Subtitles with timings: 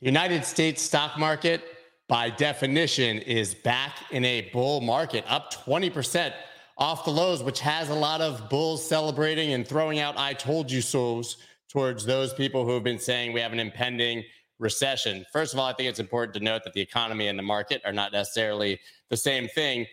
[0.00, 1.60] The United States stock market,
[2.08, 6.32] by definition, is back in a bull market, up 20%
[6.76, 10.70] off the lows, which has a lot of bulls celebrating and throwing out I told
[10.70, 11.38] you so's
[11.68, 14.22] towards those people who have been saying we have an impending
[14.60, 15.26] recession.
[15.32, 17.82] First of all, I think it's important to note that the economy and the market
[17.84, 18.78] are not necessarily
[19.10, 19.84] the same thing.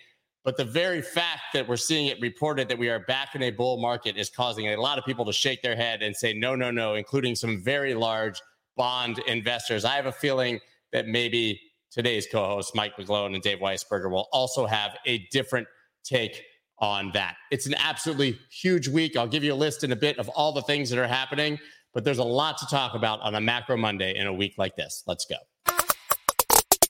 [0.43, 3.49] But the very fact that we're seeing it reported that we are back in a
[3.49, 6.53] bull market is causing a lot of people to shake their head and say, no,
[6.55, 8.39] no, no, including some very large
[8.76, 9.86] bond investors.
[9.86, 10.60] I have a feeling
[10.92, 11.60] that maybe
[11.92, 15.68] today's co hosts, Mike McGlone and Dave Weisberger, will also have a different
[16.04, 16.42] take
[16.80, 17.36] on that.
[17.52, 19.16] It's an absolutely huge week.
[19.16, 21.57] I'll give you a list in a bit of all the things that are happening,
[21.93, 24.75] but there's a lot to talk about on a macro Monday in a week like
[24.75, 25.04] this.
[25.07, 25.38] Let's go.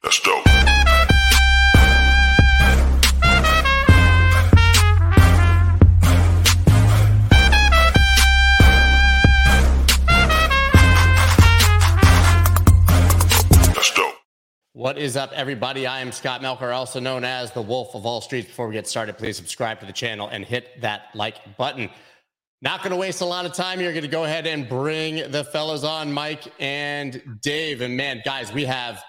[0.03, 0.74] Let's go.
[14.75, 15.87] What is up, everybody?
[15.87, 18.47] I am Scott Melker, also known as the Wolf of All Streets.
[18.47, 21.89] Before we get started, please subscribe to the channel and hit that like button.
[22.61, 23.89] Not going to waste a lot of time here.
[23.91, 27.79] Going to go ahead and bring the fellows on, Mike and Dave.
[27.79, 29.01] And man, guys, we have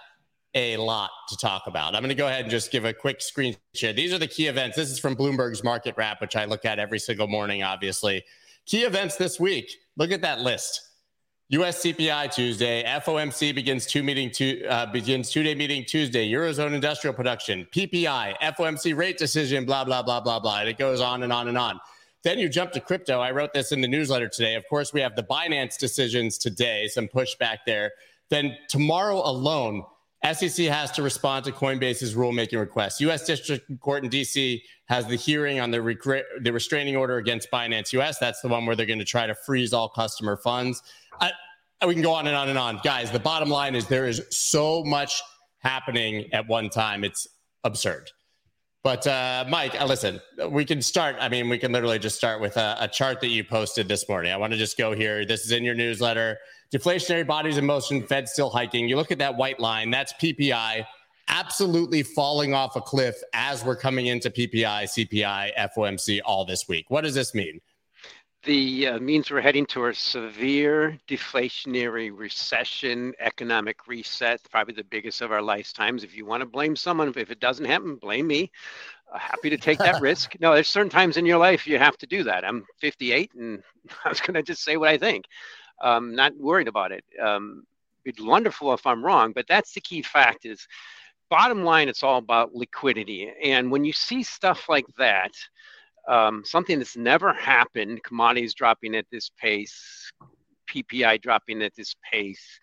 [0.55, 1.97] a lot to talk about.
[1.97, 3.92] I'm going to go ahead and just give a quick screen share.
[3.92, 4.77] These are the key events.
[4.77, 8.25] This is from Bloomberg's Market Wrap, which I look at every single morning, obviously.
[8.67, 9.72] Key events this week.
[9.97, 10.81] Look at that list.
[11.50, 16.28] US CPI Tuesday, FOMC begins two meeting two uh, begins two day meeting Tuesday.
[16.28, 20.58] Eurozone industrial production, PPI, FOMC rate decision, blah blah blah blah blah.
[20.58, 21.78] And it goes on and on and on.
[22.25, 23.20] Then you jump to crypto.
[23.20, 24.56] I wrote this in the newsletter today.
[24.56, 26.88] Of course, we have the Binance decisions today.
[26.88, 27.92] Some pushback there.
[28.28, 29.84] Then tomorrow alone,
[30.33, 33.00] SEC has to respond to Coinbase's rulemaking request.
[33.03, 33.25] U.S.
[33.25, 34.64] District Court in D.C.
[34.86, 38.19] has the hearing on the, rec- the restraining order against Binance US.
[38.19, 40.83] That's the one where they're going to try to freeze all customer funds.
[41.20, 41.33] I,
[41.86, 42.81] we can go on and on and on.
[42.83, 45.22] Guys, the bottom line is there is so much
[45.59, 47.05] happening at one time.
[47.05, 47.27] It's
[47.64, 48.11] absurd.
[48.83, 51.17] But uh, Mike, uh, listen, we can start.
[51.19, 54.09] I mean, we can literally just start with a, a chart that you posted this
[54.09, 54.32] morning.
[54.32, 55.25] I want to just go here.
[55.25, 56.38] This is in your newsletter.
[56.72, 58.88] Deflationary bodies in motion, Fed still hiking.
[58.88, 60.87] You look at that white line, that's PPI
[61.28, 66.87] absolutely falling off a cliff as we're coming into PPI, CPI, FOMC all this week.
[66.88, 67.60] What does this mean?
[68.47, 75.21] The uh, means we're heading to a severe deflationary recession, economic reset, probably the biggest
[75.21, 76.05] of our lifetimes.
[76.05, 78.51] If you want to blame someone, if it doesn't happen, blame me.
[79.12, 80.34] Uh, happy to take that risk.
[80.41, 82.45] No, there's certain times in your life you have to do that.
[82.45, 83.62] I'm 58 and
[84.05, 85.25] I was going to just say what I think.
[85.83, 87.05] Um, not worried about it.
[87.21, 87.65] Um,
[88.05, 90.67] it'd be wonderful if I'm wrong, but that's the key fact is
[91.28, 93.33] bottom line, it's all about liquidity.
[93.45, 95.33] And when you see stuff like that,
[96.09, 100.12] um, something that's never happened commodities dropping at this pace
[100.71, 102.61] ppi dropping at this pace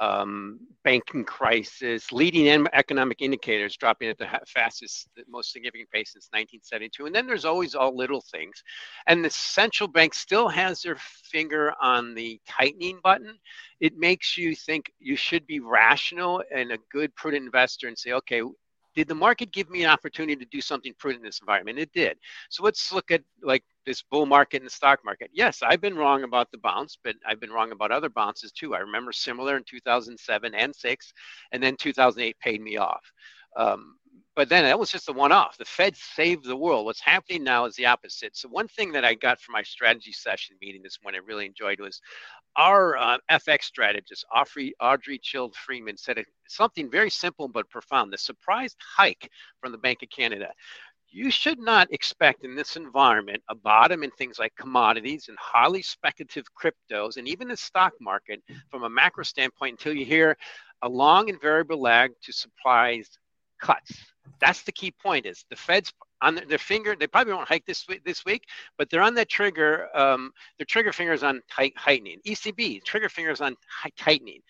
[0.00, 6.12] um, banking crisis leading in economic indicators dropping at the fastest the most significant pace
[6.12, 8.62] since 1972 and then there's always all little things.
[9.06, 10.96] And the central bank still has their
[11.30, 13.38] finger on the tightening button.
[13.80, 18.12] It makes you think you should be rational and a good prudent investor and say
[18.12, 18.42] okay
[18.94, 21.78] did the market give me an opportunity to do something prudent in this environment?
[21.78, 22.18] It did.
[22.48, 25.30] So let's look at like this bull market in the stock market.
[25.32, 28.74] Yes, I've been wrong about the bounce, but I've been wrong about other bounces too.
[28.74, 31.12] I remember similar in 2007 and six,
[31.52, 33.04] and then 2008 paid me off.
[33.56, 33.96] Um,
[34.36, 35.58] but then that was just a one-off.
[35.58, 36.86] The Fed saved the world.
[36.86, 38.36] What's happening now is the opposite.
[38.36, 41.46] So one thing that I got from my strategy session meeting this morning, I really
[41.46, 42.00] enjoyed was
[42.56, 48.12] our uh, FX strategist, Audrey, Audrey Childe Freeman, said something very simple but profound.
[48.12, 50.50] The surprise hike from the Bank of Canada.
[51.12, 55.82] You should not expect in this environment a bottom in things like commodities and highly
[55.82, 60.36] speculative cryptos and even the stock market from a macro standpoint until you hear
[60.82, 63.18] a long and variable lag to surprise
[63.60, 63.92] cuts.
[64.40, 66.96] That's the key point is the Fed's on their finger.
[66.98, 68.44] They probably won't hike this week, this week,
[68.78, 69.88] but they're on that trigger.
[69.96, 71.74] Um, their trigger fingers on tight.
[71.76, 73.56] ECB trigger fingers on
[73.98, 74.40] tightening.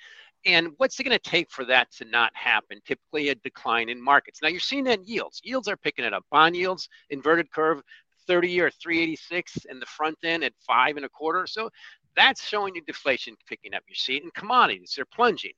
[0.47, 2.81] And what's it going to take for that to not happen?
[2.87, 4.41] Typically, a decline in markets.
[4.43, 5.41] Now you're seeing that in yields.
[5.45, 6.25] Yields are picking it up.
[6.31, 7.83] Bond yields, inverted curve,
[8.27, 11.47] 30 year 386, and the front end at five and a quarter.
[11.47, 11.69] So
[12.17, 13.83] that's showing you deflation picking up.
[13.87, 15.53] You see it in commodities; they're plunging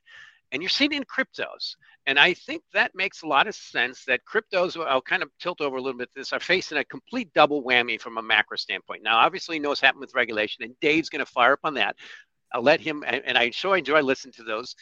[0.52, 1.74] and you're seeing in cryptos.
[2.06, 5.60] And I think that makes a lot of sense that cryptos, I'll kind of tilt
[5.60, 9.02] over a little bit this, are facing a complete double whammy from a macro standpoint.
[9.02, 11.74] Now, obviously, you know what's happened with regulation, and Dave's going to fire up on
[11.74, 11.96] that.
[12.52, 14.76] I'll let him, and I so enjoy listening to those.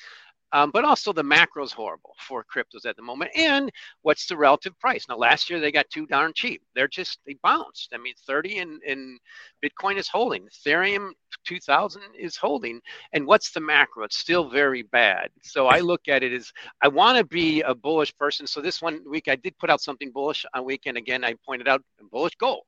[0.53, 3.31] Um, but also the macro is horrible for cryptos at the moment.
[3.37, 3.71] And
[4.03, 5.07] what's the relative price?
[5.09, 6.63] Now, last year they got too darn cheap.
[6.75, 7.91] They're just, they bounced.
[7.95, 9.21] I mean, 30 and, and
[9.65, 10.47] Bitcoin is holding.
[10.49, 11.11] Ethereum
[11.47, 12.81] 2000 is holding.
[13.13, 14.05] And what's the macro?
[14.05, 15.31] It's still very bad.
[15.43, 16.53] So I look at it as
[16.83, 18.47] I want to be a bullish person.
[18.47, 20.97] So this one week I did put out something bullish on weekend.
[20.97, 22.65] Again, I pointed out bullish gold.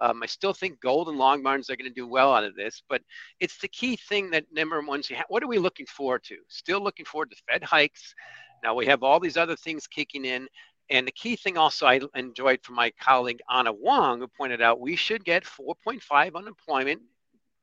[0.00, 2.56] Um, I still think gold and long bonds are going to do well out of
[2.56, 3.02] this, but
[3.40, 6.36] it's the key thing that number one, what are we looking forward to?
[6.48, 8.14] Still looking forward to Fed hikes.
[8.62, 10.48] Now we have all these other things kicking in.
[10.90, 14.80] And the key thing also I enjoyed from my colleague Anna Wong, who pointed out
[14.80, 17.02] we should get 4.5 unemployment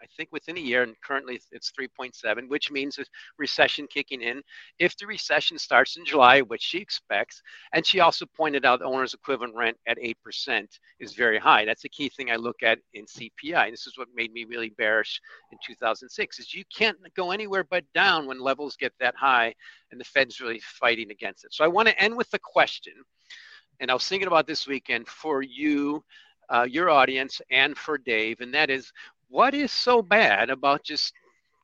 [0.01, 3.05] I think within a year, and currently it's 3.7, which means a
[3.37, 4.41] recession kicking in.
[4.79, 7.41] If the recession starts in July, which she expects,
[7.73, 10.67] and she also pointed out the owner's equivalent rent at 8%
[10.99, 11.65] is very high.
[11.65, 13.71] That's a key thing I look at in CPI.
[13.71, 15.19] This is what made me really bearish
[15.51, 19.53] in 2006 is you can't go anywhere but down when levels get that high
[19.91, 21.53] and the Fed's really fighting against it.
[21.53, 22.93] So I want to end with a question.
[23.79, 26.03] And I was thinking about this weekend for you,
[26.49, 28.91] uh, your audience, and for Dave, and that is
[29.29, 31.13] what is so bad about just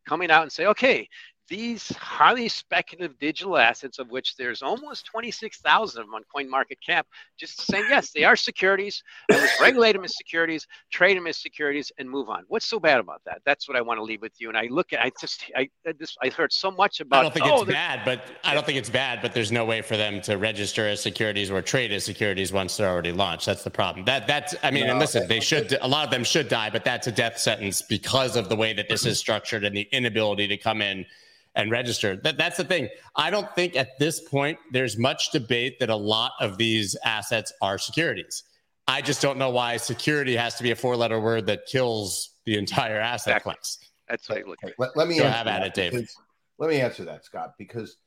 [0.07, 1.07] coming out and say, okay,
[1.47, 7.03] these highly speculative digital assets, of which there's almost 26,000 of them on CoinMarketCap,
[7.37, 9.03] just saying, yes, they are securities.
[9.29, 12.43] Was regulate them as securities, trade them as securities, and move on.
[12.47, 13.41] What's so bad about that?
[13.45, 14.49] That's what I want to leave with you.
[14.49, 15.69] And I look at, I just, I,
[15.99, 17.19] this, I heard so much about.
[17.19, 19.65] I don't think oh, it's bad, but I don't think it's bad, but there's no
[19.65, 23.45] way for them to register as securities or trade as securities once they're already launched.
[23.45, 24.05] That's the problem.
[24.05, 26.69] That, that's, I mean, no, and listen, they should, a lot of them should die,
[26.69, 29.87] but that's a death sentence because of the way that this is structured and the
[29.91, 31.05] inability to come in
[31.55, 32.17] and register.
[32.17, 32.89] That, that's the thing.
[33.15, 37.53] I don't think at this point there's much debate that a lot of these assets
[37.61, 38.43] are securities.
[38.87, 42.35] I just don't know why security has to be a four letter word that kills
[42.45, 43.53] the entire asset exactly.
[43.53, 43.77] class.
[44.07, 44.73] That's what I look at.
[44.77, 46.07] Let, let me answer have at it, David.
[46.59, 47.97] Let me answer that, Scott, because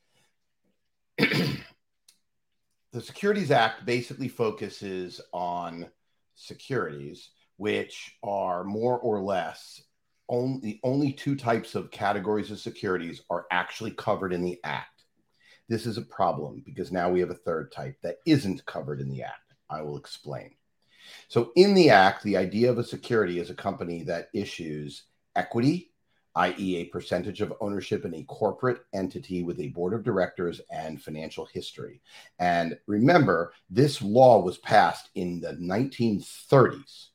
[1.17, 5.87] the Securities Act basically focuses on
[6.35, 9.81] securities, which are more or less
[10.29, 15.03] only the only two types of categories of securities are actually covered in the act.
[15.67, 19.09] This is a problem because now we have a third type that isn't covered in
[19.09, 19.53] the act.
[19.69, 20.55] I will explain.
[21.27, 25.03] So, in the act, the idea of a security is a company that issues
[25.35, 25.91] equity,
[26.35, 31.01] i.e., a percentage of ownership in a corporate entity with a board of directors and
[31.01, 32.01] financial history.
[32.39, 37.08] And remember, this law was passed in the 1930s.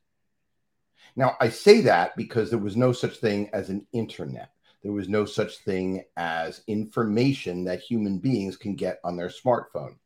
[1.16, 4.50] Now, I say that because there was no such thing as an internet.
[4.82, 9.96] There was no such thing as information that human beings can get on their smartphone.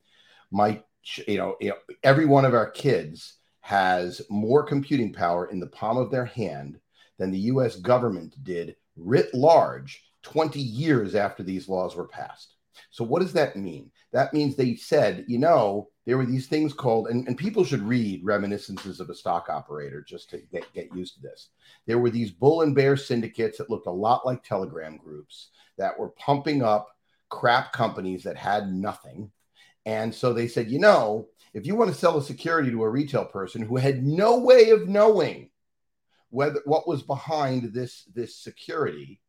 [0.50, 0.82] My,
[1.26, 1.56] you know,
[2.02, 6.78] every one of our kids has more computing power in the palm of their hand
[7.18, 12.54] than the US government did writ large 20 years after these laws were passed.
[12.90, 13.90] So, what does that mean?
[14.12, 17.82] That means they said, you know, there were these things called, and, and people should
[17.82, 21.50] read Reminiscences of a Stock Operator just to get, get used to this.
[21.86, 25.98] There were these bull and bear syndicates that looked a lot like Telegram groups that
[25.98, 26.88] were pumping up
[27.28, 29.30] crap companies that had nothing.
[29.84, 32.88] And so they said, you know, if you want to sell a security to a
[32.88, 35.50] retail person who had no way of knowing
[36.30, 39.20] whether what was behind this this security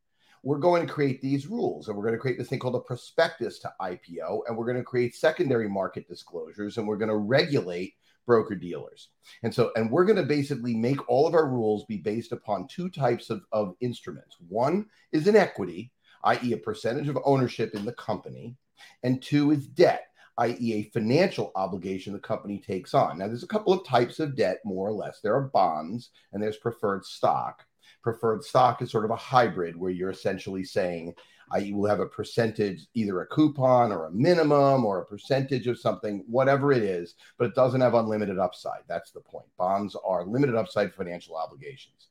[0.43, 2.79] we're going to create these rules and we're going to create this thing called a
[2.79, 7.17] prospectus to IPO and we're going to create secondary market disclosures and we're going to
[7.17, 7.93] regulate
[8.25, 9.09] broker dealers.
[9.41, 12.67] And so, and we're going to basically make all of our rules be based upon
[12.67, 14.37] two types of, of instruments.
[14.47, 15.91] One is an equity,
[16.23, 18.55] i.e., a percentage of ownership in the company,
[19.01, 23.17] and two is debt, i.e., a financial obligation the company takes on.
[23.17, 25.21] Now, there's a couple of types of debt, more or less.
[25.21, 27.65] There are bonds and there's preferred stock
[28.01, 31.13] preferred stock is sort of a hybrid where you're essentially saying
[31.51, 35.67] uh, I will have a percentage, either a coupon or a minimum or a percentage
[35.67, 38.81] of something, whatever it is, but it doesn't have unlimited upside.
[38.87, 39.47] That's the point.
[39.57, 42.08] Bonds are limited upside financial obligations.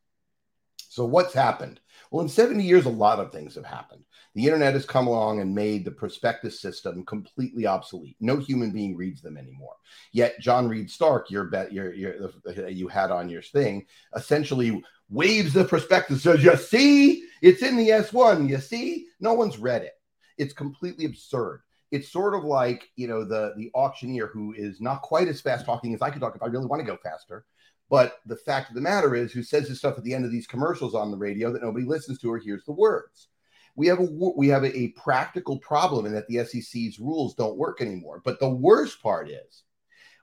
[0.99, 1.79] So, what's happened?
[2.11, 4.03] Well, in 70 years, a lot of things have happened.
[4.35, 8.17] The internet has come along and made the prospectus system completely obsolete.
[8.19, 9.77] No human being reads them anymore.
[10.11, 12.33] Yet, John Reed Stark, your bet, your, your,
[12.69, 13.87] you had on your thing,
[14.17, 16.25] essentially waves the prospectus.
[16.25, 18.49] Says, you see, it's in the S1.
[18.49, 19.95] You see, no one's read it.
[20.37, 21.61] It's completely absurd.
[21.93, 25.65] It's sort of like you know the the auctioneer who is not quite as fast
[25.65, 27.47] talking as I could talk if I really want to go faster.
[27.91, 30.31] But the fact of the matter is, who says this stuff at the end of
[30.31, 33.29] these commercials on the radio that nobody listens to or hears the words?
[33.77, 34.03] We have a
[34.37, 38.21] we have a, a practical problem in that the SEC's rules don't work anymore.
[38.25, 39.63] But the worst part is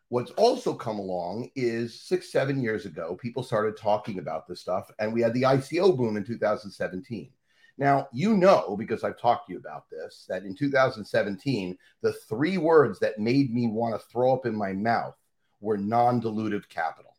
[0.09, 4.91] What's also come along is six, seven years ago, people started talking about this stuff,
[4.99, 7.31] and we had the ICO boom in 2017.
[7.77, 12.59] Now, you know, because I've talked to you about this, that in 2017, the three
[12.59, 15.15] words that made me want to throw up in my mouth
[15.59, 17.14] were non dilutive capital.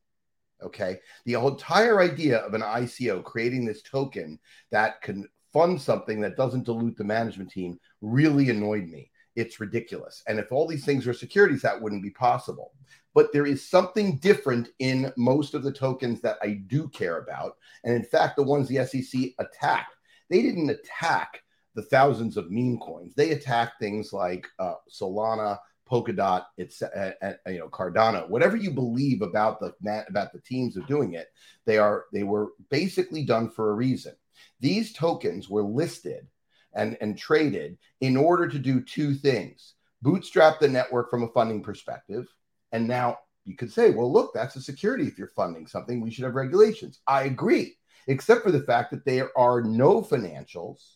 [0.63, 1.01] Okay.
[1.25, 4.39] The entire idea of an ICO creating this token
[4.71, 9.11] that can fund something that doesn't dilute the management team really annoyed me.
[9.37, 10.23] It's ridiculous.
[10.27, 12.73] And if all these things were securities, that wouldn't be possible.
[13.15, 17.57] But there is something different in most of the tokens that I do care about.
[17.85, 19.95] And in fact, the ones the SEC attacked,
[20.31, 21.43] they didn't attack
[21.75, 23.15] the thousands of meme coins.
[23.15, 25.59] They attacked things like uh, Solana,
[25.91, 29.75] Polkadot, it's uh, uh, you know Cardano, whatever you believe about the
[30.09, 31.29] about the teams of doing it,
[31.65, 34.15] they are they were basically done for a reason.
[34.61, 36.27] These tokens were listed
[36.75, 41.63] and, and traded in order to do two things bootstrap the network from a funding
[41.63, 42.27] perspective.
[42.73, 46.11] And now you could say, well, look, that's a security if you're funding something, we
[46.11, 47.01] should have regulations.
[47.07, 47.77] I agree,
[48.07, 50.96] except for the fact that there are no financials,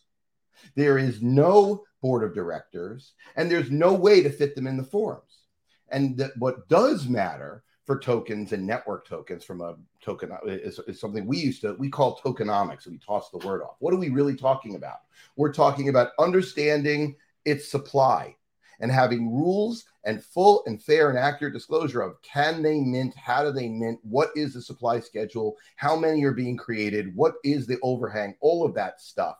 [0.74, 4.84] there is no board of directors, and there's no way to fit them in the
[4.84, 5.40] forums.
[5.90, 11.26] And what does matter for tokens and network tokens from a token is, is, something
[11.26, 13.76] we used to we call tokenomics and we toss the word off.
[13.80, 14.98] What are we really talking about?
[15.34, 18.36] We're talking about understanding its supply
[18.78, 23.42] and having rules and full and fair and accurate disclosure of can they mint how
[23.42, 27.66] do they mint what is the supply schedule how many are being created what is
[27.66, 29.36] the overhang all of that stuff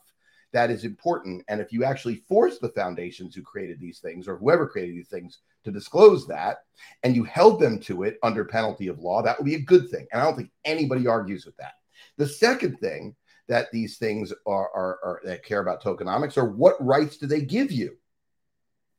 [0.53, 1.45] that is important.
[1.49, 5.09] And if you actually force the foundations who created these things or whoever created these
[5.09, 6.59] things to disclose that
[7.03, 9.89] and you held them to it under penalty of law, that would be a good
[9.91, 10.07] thing.
[10.13, 11.75] And I don't think anybody argues with that.
[12.17, 13.15] The second thing
[13.49, 17.43] that these things are, are, are that care about tokenomics are what rights do they
[17.43, 17.97] give you?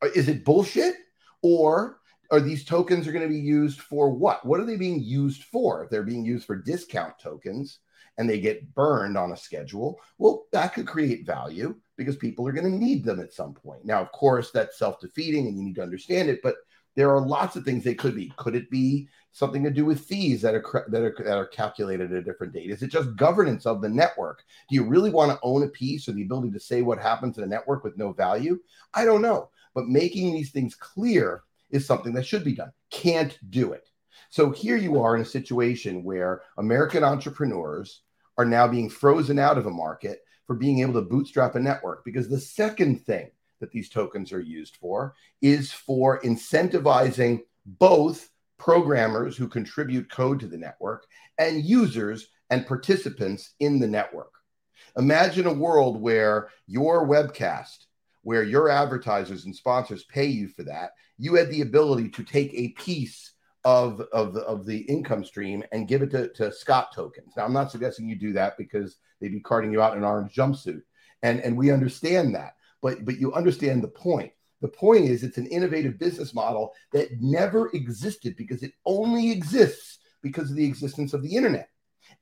[0.02, 0.94] Uh, is it bullshit?
[1.42, 1.98] Or
[2.30, 4.44] are these tokens are going to be used for what?
[4.44, 5.84] What are they being used for?
[5.84, 7.80] If they're being used for discount tokens,
[8.18, 12.52] and they get burned on a schedule, well, that could create value because people are
[12.52, 13.84] going to need them at some point.
[13.84, 16.56] Now, of course, that's self defeating and you need to understand it, but
[16.94, 18.32] there are lots of things they could be.
[18.36, 22.12] Could it be something to do with fees that are that are that are calculated
[22.12, 22.70] at a different date?
[22.70, 24.44] Is it just governance of the network?
[24.68, 27.36] Do you really want to own a piece or the ability to say what happens
[27.36, 28.58] to the network with no value?
[28.92, 32.72] I don't know, but making these things clear is something that should be done.
[32.90, 33.88] Can't do it.
[34.32, 38.00] So here you are in a situation where American entrepreneurs
[38.38, 42.02] are now being frozen out of a market for being able to bootstrap a network
[42.02, 49.36] because the second thing that these tokens are used for is for incentivizing both programmers
[49.36, 51.04] who contribute code to the network
[51.36, 54.32] and users and participants in the network.
[54.96, 57.84] Imagine a world where your webcast,
[58.22, 62.54] where your advertisers and sponsors pay you for that, you had the ability to take
[62.54, 63.32] a piece
[63.64, 67.34] of of the, of the income stream and give it to, to Scott tokens.
[67.36, 70.04] Now, I'm not suggesting you do that because they'd be carting you out in an
[70.04, 70.82] orange jumpsuit,
[71.22, 74.32] and and we understand that, but but you understand the point.
[74.60, 79.98] The point is, it's an innovative business model that never existed because it only exists
[80.22, 81.68] because of the existence of the internet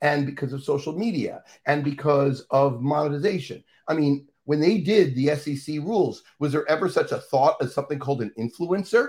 [0.01, 3.63] and because of social media and because of monetization.
[3.89, 7.75] I mean, when they did the SEC rules, was there ever such a thought as
[7.75, 9.09] something called an influencer?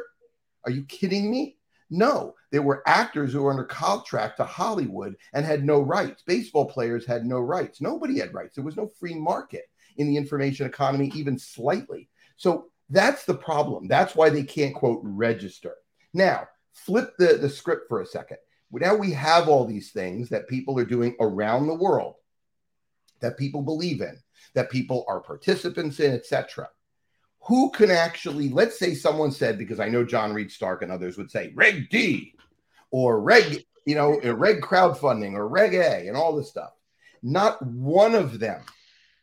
[0.65, 1.57] Are you kidding me?
[1.93, 6.23] No, there were actors who were under contract to Hollywood and had no rights.
[6.25, 7.81] Baseball players had no rights.
[7.81, 8.55] Nobody had rights.
[8.55, 9.65] There was no free market
[9.97, 12.07] in the information economy, even slightly.
[12.37, 13.89] So that's the problem.
[13.89, 15.75] That's why they can't, quote, register.
[16.13, 18.37] Now, flip the, the script for a second.
[18.71, 22.15] Now we have all these things that people are doing around the world
[23.19, 24.17] that people believe in,
[24.53, 26.69] that people are participants in, etc
[27.43, 31.17] who can actually, let's say someone said, because I know John Reed Stark and others
[31.17, 32.35] would say Reg D
[32.91, 36.71] or Reg, you know, Reg crowdfunding or Reg A and all this stuff.
[37.23, 38.61] Not one of them,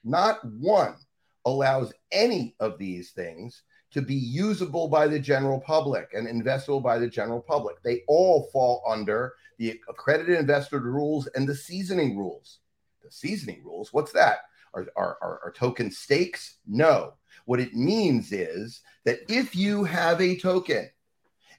[0.05, 0.97] not one
[1.45, 6.99] allows any of these things to be usable by the general public and investable by
[6.99, 7.83] the general public.
[7.83, 12.59] They all fall under the accredited investor rules and the seasoning rules.
[13.03, 14.41] The seasoning rules, what's that?
[14.75, 16.59] Are, are, are, are token stakes?
[16.67, 17.15] No.
[17.49, 20.90] What it means is that if you have a token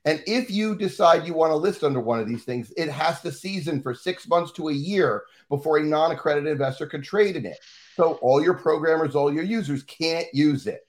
[0.05, 3.21] and if you decide you want to list under one of these things, it has
[3.21, 7.35] to season for six months to a year before a non accredited investor can trade
[7.35, 7.57] in it.
[7.95, 10.87] So all your programmers, all your users can't use it.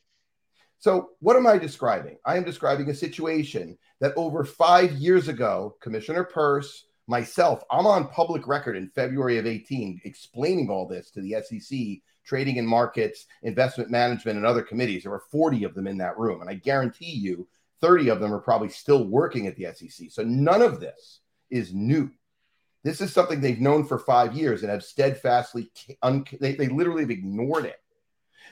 [0.80, 2.18] So, what am I describing?
[2.26, 8.08] I am describing a situation that over five years ago, Commissioner Peirce, myself, I'm on
[8.08, 13.26] public record in February of 18 explaining all this to the SEC trading and markets,
[13.42, 15.02] investment management, and other committees.
[15.02, 16.40] There were 40 of them in that room.
[16.40, 17.48] And I guarantee you,
[17.80, 20.12] 30 of them are probably still working at the SEC.
[20.12, 22.08] So none of this is new.
[22.84, 25.72] This is something they've known for five years and have steadfastly,
[26.02, 27.80] un- they, they literally have ignored it.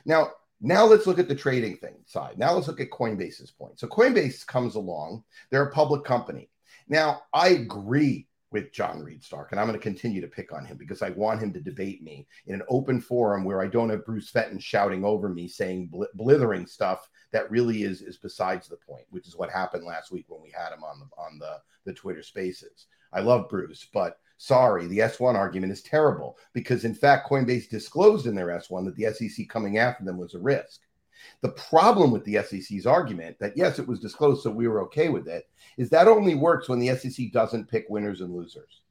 [0.04, 2.36] Now, now let's look at the trading thing side.
[2.36, 3.78] Now let's look at Coinbase's point.
[3.78, 5.22] So Coinbase comes along.
[5.50, 6.50] They're a public company.
[6.88, 10.64] Now I agree with John Reed Stark, and I'm going to continue to pick on
[10.64, 13.90] him because I want him to debate me in an open forum where I don't
[13.90, 18.68] have Bruce Fenton shouting over me saying bl- blithering stuff that really is is besides
[18.68, 21.38] the point, which is what happened last week when we had him on the on
[21.38, 22.86] the the Twitter Spaces.
[23.12, 28.26] I love Bruce, but sorry, the S1 argument is terrible because, in fact, Coinbase disclosed
[28.26, 30.80] in their S1 that the SEC coming after them was a risk.
[31.40, 35.08] The problem with the SEC's argument that, yes, it was disclosed, so we were okay
[35.08, 38.82] with it, is that only works when the SEC doesn't pick winners and losers,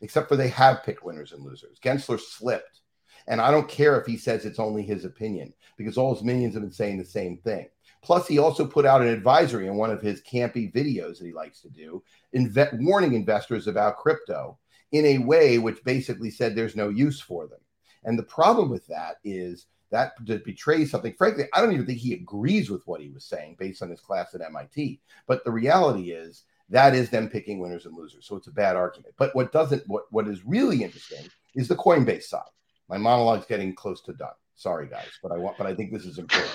[0.00, 1.78] except for they have picked winners and losers.
[1.80, 2.80] Gensler slipped.
[3.28, 6.54] And I don't care if he says it's only his opinion because all his minions
[6.54, 7.68] have been saying the same thing.
[8.02, 11.32] Plus, he also put out an advisory in one of his campy videos that he
[11.32, 12.02] likes to do,
[12.34, 14.58] inve- warning investors about crypto
[14.90, 17.60] in a way which basically said there's no use for them.
[18.04, 21.14] And the problem with that is that betrays something.
[21.16, 24.00] Frankly, I don't even think he agrees with what he was saying based on his
[24.00, 25.00] class at MIT.
[25.26, 28.26] But the reality is that is them picking winners and losers.
[28.26, 29.14] So it's a bad argument.
[29.18, 32.40] But what doesn't, what, what is really interesting is the Coinbase side.
[32.88, 34.30] My monologue's getting close to done.
[34.54, 36.52] Sorry, guys, but I want, but I think this is important.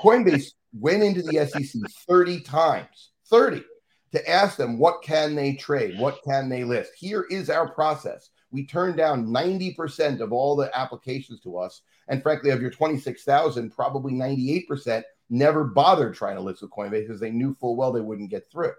[0.00, 3.64] Coinbase went into the SEC 30 times, 30,
[4.12, 6.92] to ask them what can they trade, what can they list.
[6.96, 8.30] Here is our process.
[8.50, 11.82] We turned down 90% of all the applications to us.
[12.08, 17.20] And frankly, of your 26,000, probably 98% never bothered trying to list with Coinbase because
[17.20, 18.72] they knew full well they wouldn't get through.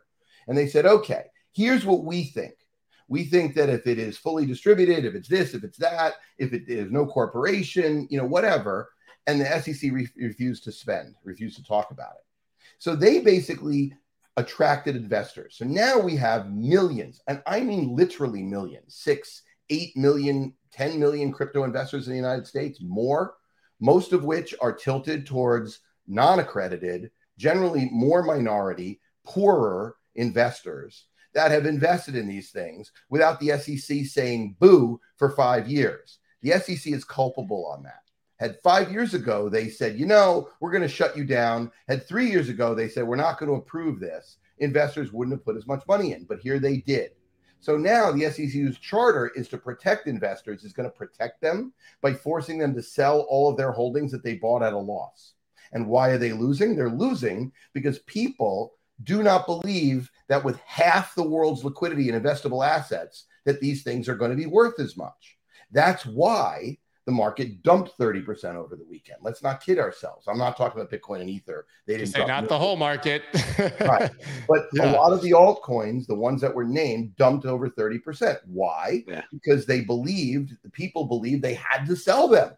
[0.47, 2.53] And they said, okay, here's what we think.
[3.07, 6.53] We think that if it is fully distributed, if it's this, if it's that, if
[6.53, 8.89] it is no corporation, you know, whatever,
[9.27, 12.25] and the SEC re- refused to spend, refused to talk about it.
[12.79, 13.93] So they basically
[14.37, 15.55] attracted investors.
[15.57, 21.31] So now we have millions, and I mean literally millions, six, eight million, 10 million
[21.31, 23.35] crypto investors in the United States, more,
[23.79, 31.65] most of which are tilted towards non accredited, generally more minority, poorer investors that have
[31.65, 36.19] invested in these things without the SEC saying boo for five years.
[36.41, 38.01] The SEC is culpable on that.
[38.37, 41.71] Had five years ago, they said, you know, we're going to shut you down.
[41.87, 44.37] Had three years ago, they said, we're not going to approve this.
[44.59, 47.11] Investors wouldn't have put as much money in, but here they did.
[47.59, 52.13] So now the SEC's charter is to protect investors, is going to protect them by
[52.13, 55.33] forcing them to sell all of their holdings that they bought at a loss.
[55.71, 56.75] And why are they losing?
[56.75, 62.65] They're losing because people do not believe that with half the world's liquidity and investable
[62.65, 65.37] assets, that these things are going to be worth as much.
[65.71, 69.19] That's why the market dumped 30% over the weekend.
[69.21, 70.27] Let's not kid ourselves.
[70.27, 71.67] I'm not talking about Bitcoin and Ether.
[71.85, 73.23] They didn't say not the whole market.
[73.79, 74.11] right.
[74.47, 74.91] But yeah.
[74.91, 78.39] a lot of the altcoins, the ones that were named, dumped over 30%.
[78.45, 79.03] Why?
[79.07, 79.21] Yeah.
[79.31, 82.51] Because they believed, the people believed they had to sell them.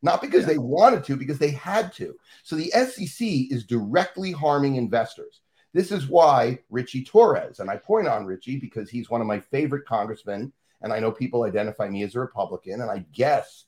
[0.00, 0.50] Not because yeah.
[0.50, 2.14] they wanted to, because they had to.
[2.44, 5.40] So the SEC is directly harming investors.
[5.74, 9.40] This is why Richie Torres, and I point on Richie because he's one of my
[9.40, 13.66] favorite congressmen, and I know people identify me as a Republican, and I guess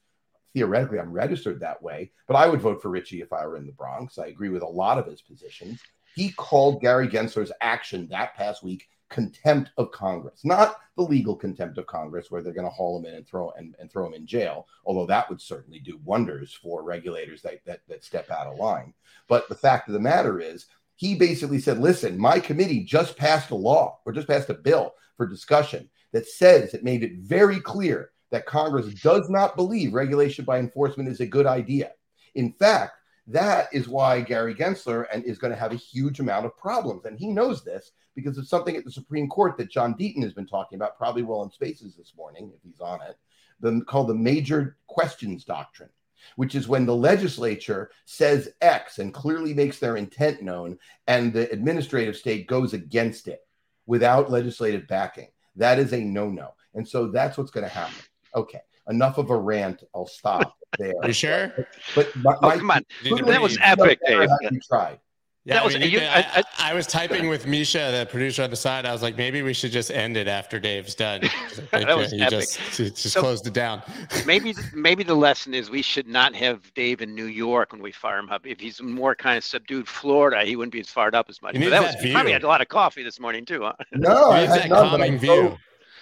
[0.54, 3.66] theoretically I'm registered that way, but I would vote for Richie if I were in
[3.66, 4.18] the Bronx.
[4.18, 5.80] I agree with a lot of his positions.
[6.14, 11.78] He called Gary Gensler's action that past week contempt of Congress, not the legal contempt
[11.78, 14.14] of Congress where they're going to haul him in and throw and, and throw him
[14.14, 18.46] in jail, although that would certainly do wonders for regulators that, that that step out
[18.46, 18.94] of line.
[19.28, 23.50] But the fact of the matter is he basically said, listen, my committee just passed
[23.50, 27.60] a law or just passed a bill for discussion that says it made it very
[27.60, 31.92] clear that Congress does not believe regulation by enforcement is a good idea.
[32.34, 36.46] In fact, that is why Gary Gensler and is going to have a huge amount
[36.46, 37.04] of problems.
[37.04, 40.32] And he knows this because of something at the Supreme Court that John Deaton has
[40.32, 43.16] been talking about, probably well in spaces this morning, if he's on it,
[43.60, 45.90] the, called the major questions doctrine,
[46.36, 51.50] which is when the legislature says X and clearly makes their intent known, and the
[51.52, 53.40] administrative state goes against it
[53.86, 55.28] without legislative backing.
[55.56, 56.54] That is a no no.
[56.74, 58.02] And so that's what's going to happen.
[58.34, 59.82] Okay, enough of a rant.
[59.94, 60.94] I'll stop there.
[61.02, 61.66] Are you sure?
[61.94, 62.84] But, my, oh, come on,
[63.26, 64.28] that was epic, Dave.
[64.50, 64.98] You tried.
[65.46, 68.42] Yeah, that was, I, mean, you, I, I, I, was typing with Misha, the producer
[68.42, 68.84] on the side.
[68.84, 71.22] I was like, maybe we should just end it after Dave's done.
[71.70, 72.40] that was he epic.
[72.40, 73.80] just, just so closed it down.
[74.26, 77.90] maybe, maybe the lesson is we should not have Dave in New York when we
[77.90, 78.46] fire him up.
[78.46, 81.54] If he's more kind of subdued Florida, he wouldn't be as fired up as much.
[81.54, 82.12] But that, that was view.
[82.12, 83.62] probably had a lot of coffee this morning too.
[83.62, 83.72] Huh?
[83.94, 85.56] No, I had none, calming view.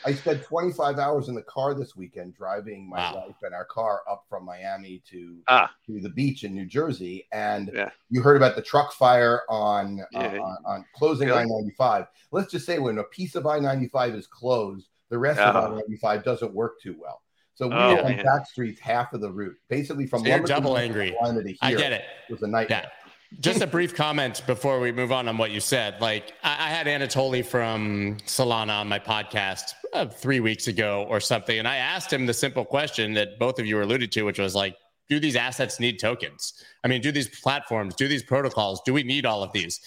[0.09, 3.25] I spent 25 hours in the car this weekend driving my wow.
[3.27, 5.71] wife and our car up from Miami to ah.
[5.85, 7.27] to the beach in New Jersey.
[7.31, 7.91] And yeah.
[8.09, 10.21] you heard about the truck fire on yeah.
[10.21, 11.43] uh, on, on, closing really?
[11.43, 12.07] I-95.
[12.33, 16.55] Let's just say when a piece of I-95 is closed, the rest of I-95 doesn't
[16.55, 17.21] work too well.
[17.55, 20.79] So we oh, were on back streets half of the route, basically from so double
[20.79, 21.15] angry.
[21.61, 22.03] I get it.
[22.29, 22.33] it.
[22.33, 22.85] Was a nightmare.
[22.85, 23.39] Yeah.
[23.41, 26.01] Just a brief comment before we move on on what you said.
[26.01, 31.21] Like I, I had Anatoly from Solana on my podcast uh, three weeks ago or
[31.21, 34.39] something, and I asked him the simple question that both of you alluded to, which
[34.39, 34.77] was like,
[35.09, 36.65] do these assets need tokens?
[36.85, 39.81] I mean, do these platforms, do these protocols, do we need all of these?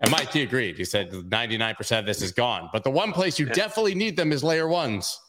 [0.00, 0.76] And Mike, he agreed.
[0.76, 2.68] He said 99% of this is gone.
[2.72, 3.52] But the one place you yeah.
[3.52, 5.20] definitely need them is layer ones,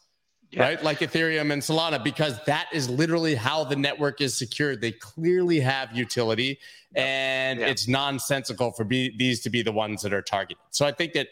[0.52, 0.62] yeah.
[0.62, 0.84] right?
[0.84, 4.80] Like Ethereum and Solana, because that is literally how the network is secured.
[4.80, 6.60] They clearly have utility,
[6.94, 7.68] and yeah.
[7.68, 10.62] it's nonsensical for be, these to be the ones that are targeted.
[10.70, 11.30] So I think that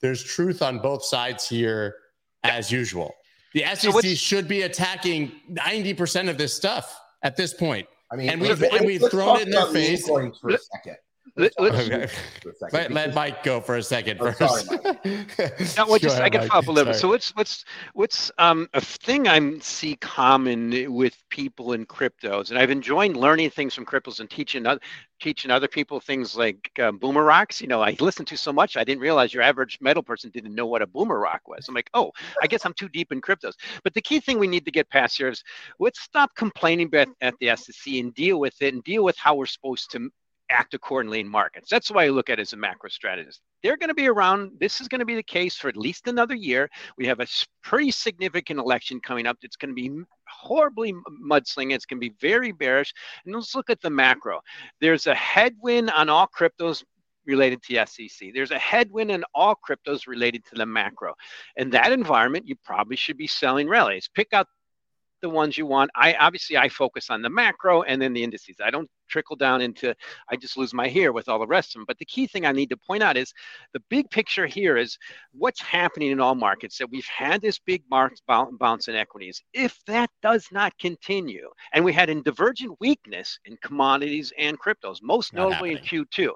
[0.00, 1.96] there's truth on both sides here,
[2.44, 3.14] as usual.
[3.54, 7.86] The SEC so should be attacking 90% of this stuff at this point.
[8.10, 10.06] I mean, and we've, and we've thrown it in their face.
[10.06, 10.96] For a second.
[11.38, 12.08] Let, okay.
[12.72, 14.66] let, let, Mike go for a second oh, first.
[14.66, 14.80] Sorry,
[15.76, 16.98] now, what just, ahead, I can follow up a little bit.
[16.98, 22.58] So what's what's what's um, a thing I see common with people in cryptos, and
[22.58, 24.80] I've enjoyed learning things from cryptos and teaching other
[25.20, 27.60] teaching other people things like um, boomer rocks.
[27.60, 30.54] You know, I listened to so much, I didn't realize your average metal person didn't
[30.54, 31.68] know what a boomer rock was.
[31.68, 32.10] I'm like, oh,
[32.42, 33.54] I guess I'm too deep in cryptos.
[33.84, 35.44] But the key thing we need to get past here is
[35.78, 39.36] let's stop complaining at, at the SEC and deal with it and deal with how
[39.36, 40.10] we're supposed to
[40.50, 41.68] act accordingly in markets.
[41.70, 43.40] That's why I look at it as a macro strategist.
[43.62, 44.52] They're going to be around.
[44.60, 46.68] This is going to be the case for at least another year.
[46.96, 47.26] We have a
[47.62, 49.36] pretty significant election coming up.
[49.42, 49.90] It's going to be
[50.28, 51.72] horribly mudslinging.
[51.72, 52.92] It's going to be very bearish.
[53.24, 54.40] And let's look at the macro.
[54.80, 56.84] There's a headwind on all cryptos
[57.26, 58.30] related to SEC.
[58.32, 61.14] There's a headwind in all cryptos related to the macro.
[61.56, 64.08] In that environment, you probably should be selling rallies.
[64.14, 64.46] Pick out
[65.20, 65.90] the ones you want.
[65.94, 68.56] I obviously I focus on the macro and then the indices.
[68.64, 69.94] I don't trickle down into
[70.30, 71.84] I just lose my hair with all the rest of them.
[71.86, 73.32] But the key thing I need to point out is
[73.72, 74.98] the big picture here is
[75.32, 79.42] what's happening in all markets that we've had this big bounce in equities.
[79.52, 84.98] If that does not continue, and we had a divergent weakness in commodities and cryptos,
[85.02, 86.00] most not notably happening.
[86.00, 86.32] in Q2,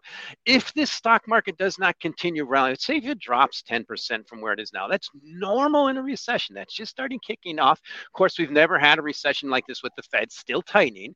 [0.46, 4.52] if this stock market does not continue rallying, say if it drops 10% from where
[4.52, 6.54] it is now, that's normal in a recession.
[6.54, 7.80] That's just starting kicking off.
[7.80, 11.14] Of course, we've never had a recession like this with the Fed still tightening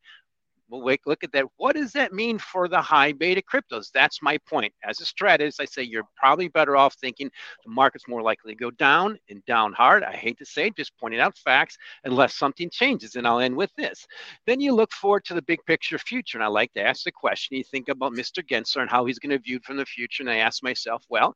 [0.68, 1.46] well, wait, look at that.
[1.56, 3.90] What does that mean for the high beta cryptos?
[3.92, 4.72] That's my point.
[4.84, 7.30] As a strategist, I say you're probably better off thinking
[7.64, 10.02] the market's more likely to go down and down hard.
[10.02, 13.14] I hate to say it, just pointing out facts, unless something changes.
[13.16, 14.06] And I'll end with this.
[14.46, 16.38] Then you look forward to the big picture future.
[16.38, 18.44] And I like to ask the question you think about Mr.
[18.44, 20.22] Gensler and how he's going to view from the future.
[20.22, 21.34] And I ask myself, well,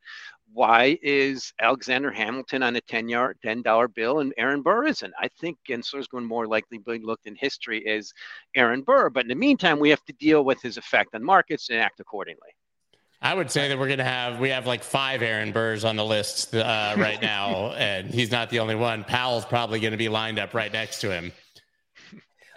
[0.53, 5.15] why is Alexander Hamilton on a 10 yard, $10 bill and Aaron Burr isn't?
[5.19, 8.13] I think Gensler is going more likely to be looked in history as
[8.57, 9.11] Aaron Burr.
[9.11, 12.01] But in the meantime, we have to deal with his effect on markets and act
[12.01, 12.51] accordingly.
[13.23, 15.97] I would say that we're going to have, we have like five Aaron Burrs on
[15.97, 19.05] the list uh, right now, and he's not the only one.
[19.05, 21.33] Powell's probably going to be lined up right next to him.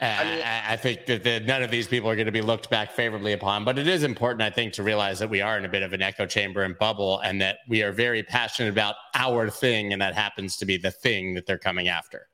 [0.01, 2.69] I, mean, I, think that the, none of these people are going to be looked
[2.69, 5.63] back favorably upon, but it is important, I think, to realize that we are in
[5.63, 8.95] a bit of an echo chamber and bubble, and that we are very passionate about
[9.15, 12.27] our thing, and that happens to be the thing that they're coming after.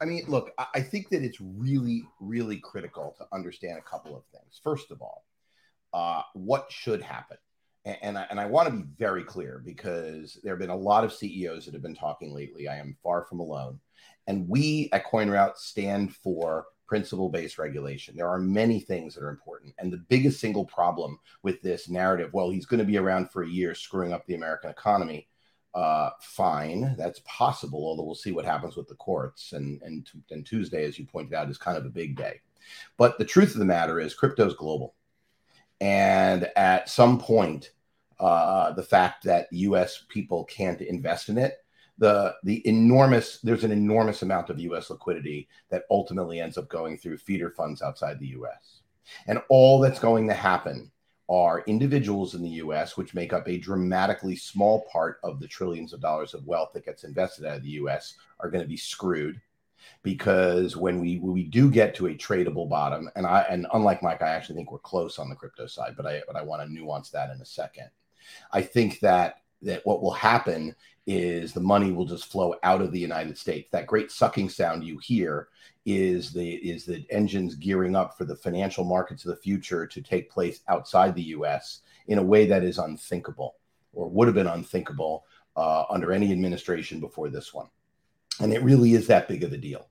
[0.00, 4.24] I mean, look, I think that it's really, really critical to understand a couple of
[4.26, 4.60] things.
[4.62, 5.24] First of all,
[5.94, 7.38] uh, what should happen?
[7.86, 10.76] And, and I, and I want to be very clear because there have been a
[10.76, 12.68] lot of CEOs that have been talking lately.
[12.68, 13.80] I am far from alone.
[14.26, 18.16] And we at CoinRoutes stand for principle based regulation.
[18.16, 19.74] There are many things that are important.
[19.78, 23.42] And the biggest single problem with this narrative, well, he's going to be around for
[23.42, 25.28] a year screwing up the American economy.
[25.76, 29.52] Uh, fine, that's possible, although we'll see what happens with the courts.
[29.52, 32.40] And, and, and Tuesday, as you pointed out, is kind of a big day.
[32.96, 34.94] But the truth of the matter is, crypto is global.
[35.82, 37.72] And at some point,
[38.18, 41.58] uh, the fact that US people can't invest in it
[41.98, 46.98] the the enormous there's an enormous amount of US liquidity that ultimately ends up going
[46.98, 48.82] through feeder funds outside the US.
[49.26, 50.90] And all that's going to happen
[51.28, 55.92] are individuals in the US, which make up a dramatically small part of the trillions
[55.92, 58.76] of dollars of wealth that gets invested out of the US, are going to be
[58.76, 59.40] screwed
[60.02, 64.02] because when we when we do get to a tradable bottom, and I and unlike
[64.02, 66.62] Mike, I actually think we're close on the crypto side, but I but I want
[66.62, 67.90] to nuance that in a second.
[68.52, 70.74] I think that that what will happen
[71.06, 73.68] is the money will just flow out of the United States.
[73.70, 75.48] That great sucking sound you hear
[75.86, 80.02] is the is the engines gearing up for the financial markets of the future to
[80.02, 81.80] take place outside the U.S.
[82.08, 83.56] in a way that is unthinkable
[83.92, 85.24] or would have been unthinkable
[85.56, 87.68] uh, under any administration before this one.
[88.40, 89.88] And it really is that big of a deal.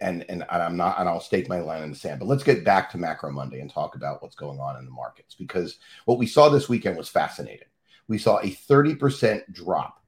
[0.00, 2.20] And and I'm not, and I'll stake my line in the sand.
[2.20, 4.90] But let's get back to Macro Monday and talk about what's going on in the
[4.90, 7.68] markets because what we saw this weekend was fascinating.
[8.06, 9.98] We saw a 30% drop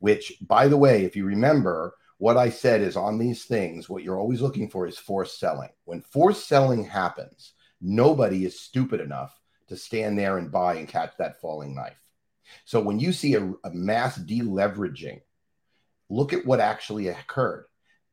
[0.00, 4.02] which, by the way, if you remember, what I said is on these things, what
[4.02, 5.70] you're always looking for is forced selling.
[5.86, 11.12] When forced selling happens, nobody is stupid enough to stand there and buy and catch
[11.16, 11.96] that falling knife.
[12.66, 15.22] So when you see a, a mass deleveraging,
[16.10, 17.64] look at what actually occurred.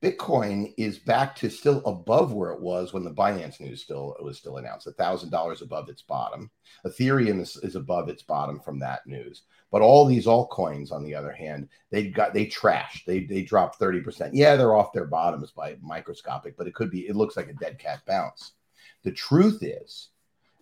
[0.01, 4.37] Bitcoin is back to still above where it was when the Binance news still was
[4.37, 6.51] still announced, thousand dollars above its bottom.
[6.85, 9.43] Ethereum is, is, above its bottom from that news.
[9.71, 13.05] But all these altcoins, on the other hand, they got they trashed.
[13.05, 14.31] They they dropped 30%.
[14.33, 17.53] Yeah, they're off their bottoms by microscopic, but it could be, it looks like a
[17.53, 18.53] dead cat bounce.
[19.03, 20.09] The truth is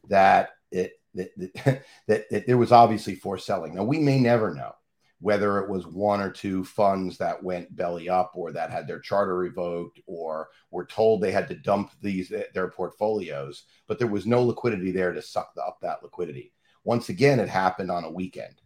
[0.08, 3.76] that it that, that, that, that there was obviously for selling.
[3.76, 4.76] Now we may never know
[5.20, 9.00] whether it was one or two funds that went belly up or that had their
[9.00, 14.08] charter revoked or were told they had to dump these eh, their portfolios but there
[14.08, 16.52] was no liquidity there to suck up that liquidity.
[16.84, 18.62] Once again it happened on a weekend.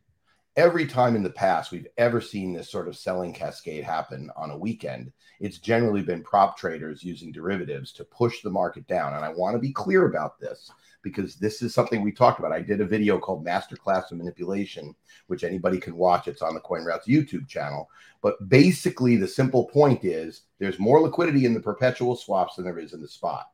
[0.56, 4.52] Every time in the past we've ever seen this sort of selling cascade happen on
[4.52, 9.14] a weekend it's generally been prop traders using derivatives to push the market down.
[9.14, 12.52] And i want to be clear about this because this is something we talked about.
[12.52, 14.96] I did a video called Masterclass of Manipulation,
[15.28, 16.28] which anybody can watch.
[16.28, 17.90] It's on the CoinRoutes YouTube channel.
[18.22, 22.80] But basically, the simple point is there's more liquidity in the perpetual swaps than there
[22.80, 23.48] is in the spot.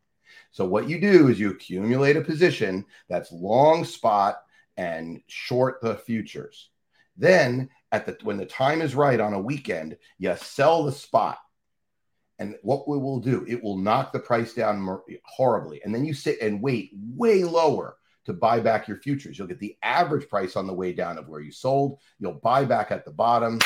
[0.51, 4.43] So what you do is you accumulate a position that's long spot
[4.77, 6.69] and short the futures.
[7.17, 11.39] Then at the when the time is right on a weekend, you sell the spot
[12.39, 15.81] and what we will do, it will knock the price down horribly.
[15.83, 19.37] And then you sit and wait way lower to buy back your futures.
[19.37, 21.99] You'll get the average price on the way down of where you sold.
[22.19, 23.59] You'll buy back at the bottom.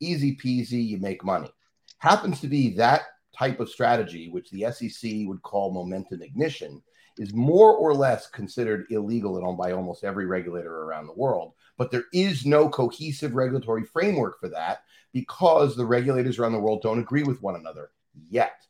[0.00, 1.52] Easy peasy, you make money.
[1.98, 3.02] Happens to be that
[3.36, 6.82] type of strategy, which the SEC would call momentum ignition,
[7.18, 11.52] is more or less considered illegal by almost every regulator around the world.
[11.76, 14.82] But there is no cohesive regulatory framework for that
[15.12, 17.90] because the regulators around the world don't agree with one another
[18.28, 18.66] yet.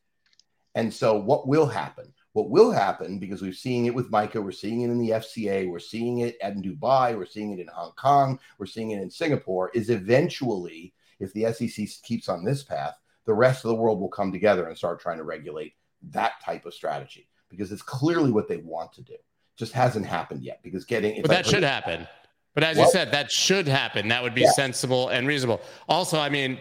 [0.75, 2.13] And so, what will happen?
[2.33, 5.71] What will happen, because we're seeing it with MiCA, we're seeing it in the FCA,
[5.71, 9.09] we're seeing it in Dubai, we're seeing it in Hong Kong, we're seeing it in
[9.09, 14.01] Singapore, is eventually, if the SEC keeps on this path, the rest of the world
[14.01, 15.75] will come together and start trying to regulate
[16.11, 19.17] that type of strategy because it's clearly what they want to do.
[19.57, 21.23] Just hasn't happened yet because getting.
[21.23, 22.09] But that should happen.
[22.55, 22.87] But as what?
[22.87, 24.09] you said, that should happen.
[24.09, 24.51] That would be yeah.
[24.53, 25.61] sensible and reasonable.
[25.89, 26.59] Also, I mean,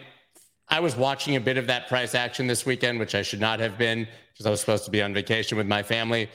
[0.68, 3.60] I was watching a bit of that price action this weekend, which I should not
[3.60, 6.28] have been because I was supposed to be on vacation with my family.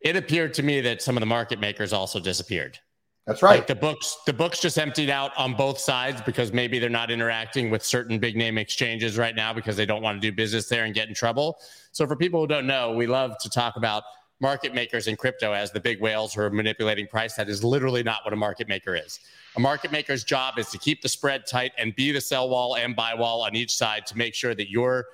[0.00, 2.78] It appeared to me that some of the market makers also disappeared.
[3.26, 3.56] That's right.
[3.56, 7.10] Like the books, the books just emptied out on both sides because maybe they're not
[7.10, 10.68] interacting with certain big name exchanges right now because they don't want to do business
[10.68, 11.56] there and get in trouble.
[11.92, 14.02] So for people who don't know, we love to talk about
[14.44, 17.34] market makers in crypto as the big whales who are manipulating price.
[17.34, 19.20] That is literally not what a market maker is.
[19.56, 22.76] A market maker's job is to keep the spread tight and be the sell wall
[22.76, 25.06] and buy wall on each side to make sure that your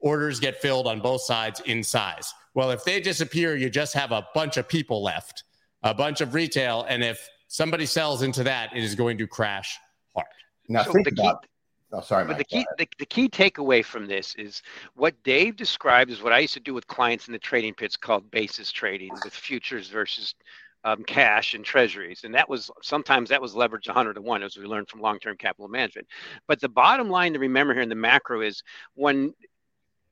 [0.00, 2.34] orders get filled on both sides in size.
[2.52, 5.44] Well, if they disappear, you just have a bunch of people left,
[5.82, 6.84] a bunch of retail.
[6.86, 9.78] And if somebody sells into that, it is going to crash
[10.14, 10.26] hard.
[10.68, 11.46] Now, so think about
[11.94, 14.62] Oh, sorry, but the key the, the key takeaway from this is
[14.96, 17.96] what Dave described is what I used to do with clients in the trading pits
[17.96, 20.34] called basis trading with futures versus
[20.82, 22.24] um, cash and treasuries.
[22.24, 25.20] And that was sometimes that was leveraged 100 to 1 as we learned from long
[25.20, 26.08] term capital management.
[26.48, 29.32] But the bottom line to remember here in the macro is when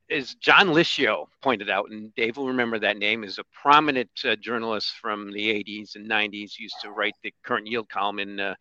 [0.09, 4.37] as John Liscio pointed out, and Dave will remember that name, is a prominent uh,
[4.37, 6.59] journalist from the 80s and 90s.
[6.59, 8.55] Used to write the current yield column in uh,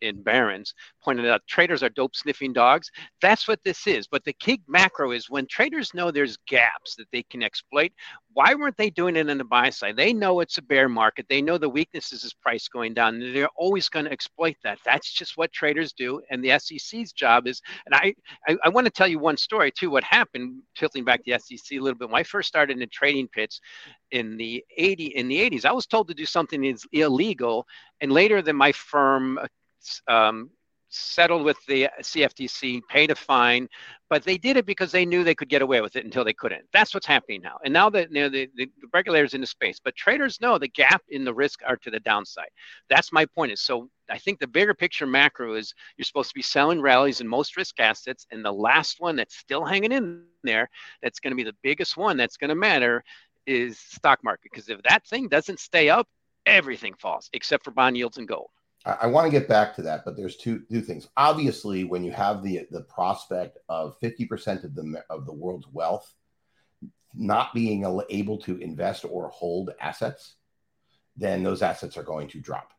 [0.00, 2.90] in Barron's pointed out traders are dope sniffing dogs.
[3.20, 4.06] That's what this is.
[4.06, 7.92] But the key macro is when traders know there's gaps that they can exploit,
[8.32, 9.96] why weren't they doing it in the buy side?
[9.96, 11.26] They know it's a bear market.
[11.28, 13.18] They know the weaknesses is price going down.
[13.18, 14.78] They're always going to exploit that.
[14.84, 16.20] That's just what traders do.
[16.30, 18.14] And the SEC's job is, and I,
[18.46, 19.90] I, I want to tell you one story too.
[19.90, 22.08] What happened, tilting back the SEC a little bit.
[22.08, 23.60] When I first started in trading pits
[24.12, 27.66] in the 80 in the 80s, I was told to do something is illegal.
[28.00, 29.38] And later than my firm
[30.08, 30.50] um,
[30.90, 33.68] settled with the CFTC, paid a fine,
[34.08, 36.32] but they did it because they knew they could get away with it until they
[36.32, 36.64] couldn't.
[36.72, 37.58] That's what's happening now.
[37.64, 40.68] And now that you know, the, the, regulators in the space, but traders know the
[40.68, 42.50] gap in the risk are to the downside.
[42.88, 43.52] That's my point.
[43.52, 47.20] Is so I think the bigger picture macro is you're supposed to be selling rallies
[47.20, 50.68] in most risk assets, and the last one that's still hanging in there,
[51.02, 53.04] that's going to be the biggest one that's going to matter,
[53.46, 54.50] is stock market.
[54.52, 56.08] Because if that thing doesn't stay up,
[56.46, 58.50] everything falls except for bond yields and gold.
[58.84, 61.08] I, I want to get back to that, but there's two two things.
[61.16, 66.14] Obviously, when you have the the prospect of 50% of the of the world's wealth
[67.14, 70.36] not being able to invest or hold assets,
[71.16, 72.72] then those assets are going to drop.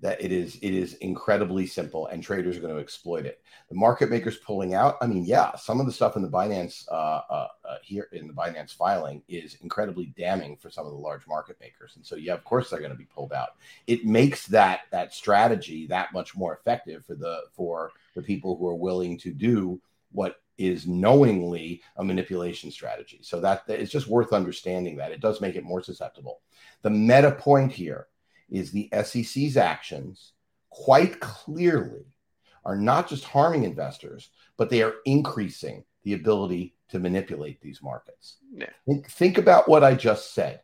[0.00, 3.40] That it is it is incredibly simple and traders are going to exploit it.
[3.68, 6.86] The market makers pulling out i mean yeah some of the stuff in the binance
[6.90, 10.98] uh, uh, uh, here in the binance filing is incredibly damning for some of the
[10.98, 11.92] large market makers.
[11.96, 13.50] And so yeah of course they're going to be pulled out.
[13.86, 18.66] It makes that that strategy that much more effective for the for the people who
[18.66, 19.80] are willing to do
[20.12, 23.20] what is knowingly a manipulation strategy.
[23.22, 25.12] So that it's just worth understanding that.
[25.12, 26.40] It does make it more susceptible.
[26.82, 28.06] The meta point here
[28.50, 30.32] is the SEC's actions
[30.70, 32.04] quite clearly
[32.64, 38.36] are not just harming investors, but they are increasing the ability to manipulate these markets.
[38.52, 38.70] Yeah.
[38.86, 40.60] Think, think about what I just said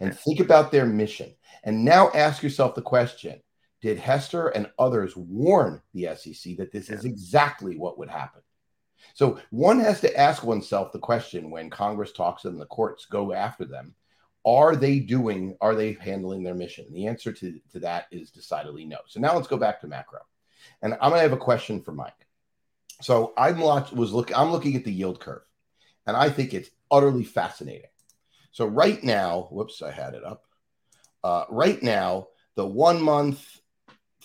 [0.00, 1.34] and think about their mission.
[1.64, 3.40] And now ask yourself the question
[3.80, 8.42] Did Hester and others warn the SEC that this is exactly what would happen?
[9.14, 13.32] So one has to ask oneself the question when Congress talks and the courts go
[13.32, 13.94] after them
[14.44, 16.84] are they doing are they handling their mission?
[16.86, 18.98] And the answer to, to that is decidedly no.
[19.06, 20.20] So now let's go back to macro.
[20.82, 22.26] And i'm going to have a question for mike.
[23.00, 25.42] So i'm was looking i'm looking at the yield curve
[26.06, 27.90] and i think it's utterly fascinating.
[28.50, 30.44] So right now whoops i had it up.
[31.22, 33.60] Uh, right now the one month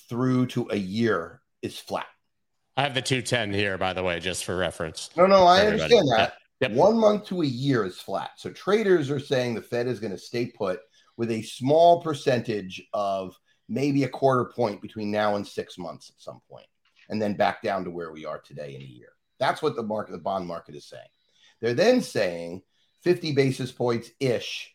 [0.09, 2.07] through to a year is flat.
[2.75, 6.07] I have the 210 here by the way just for reference no no i understand
[6.09, 6.71] that Yep.
[6.71, 8.31] One month to a year is flat.
[8.37, 10.79] So traders are saying the Fed is going to stay put
[11.15, 13.37] with a small percentage of
[13.69, 16.65] maybe a quarter point between now and six months at some point,
[17.09, 19.09] and then back down to where we are today in a year.
[19.39, 21.07] That's what the market, the bond market is saying.
[21.61, 22.63] They're then saying
[23.03, 24.73] 50 basis points ish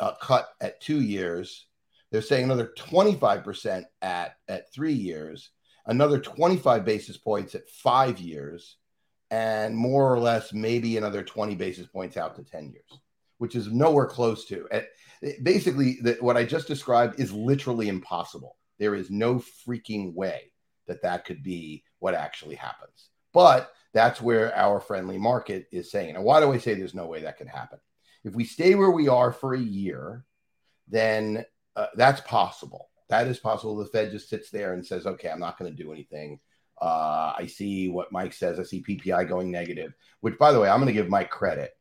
[0.00, 1.66] uh, cut at two years.
[2.10, 5.50] They're saying another 25% at, at three years,
[5.86, 8.76] another 25 basis points at five years
[9.30, 13.00] and more or less maybe another 20 basis points out to 10 years,
[13.38, 14.68] which is nowhere close to.
[15.42, 18.56] Basically, the, what I just described is literally impossible.
[18.78, 19.36] There is no
[19.66, 20.52] freaking way
[20.86, 23.08] that that could be what actually happens.
[23.32, 26.16] But that's where our friendly market is saying.
[26.16, 27.78] And why do I say there's no way that could happen?
[28.24, 30.24] If we stay where we are for a year,
[30.88, 32.88] then uh, that's possible.
[33.08, 33.76] That is possible.
[33.76, 36.40] The Fed just sits there and says, okay, I'm not going to do anything.
[36.80, 38.60] Uh, I see what Mike says.
[38.60, 41.72] I see PPI going negative, which, by the way, I'm going to give Mike credit.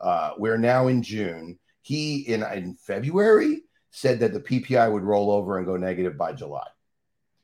[0.00, 1.58] Uh, we're now in June.
[1.80, 6.32] He, in, in February, said that the PPI would roll over and go negative by
[6.32, 6.66] July.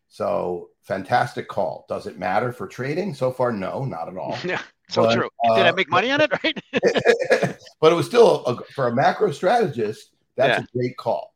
[0.09, 1.85] So, fantastic call.
[1.89, 3.15] Does it matter for trading?
[3.15, 4.37] So far, no, not at all.
[4.45, 5.29] Yeah, so but, true.
[5.45, 6.33] Did uh, I make money on it?
[6.43, 6.59] Right.
[7.81, 10.65] but it was still, a, for a macro strategist, that's yeah.
[10.65, 11.35] a great call.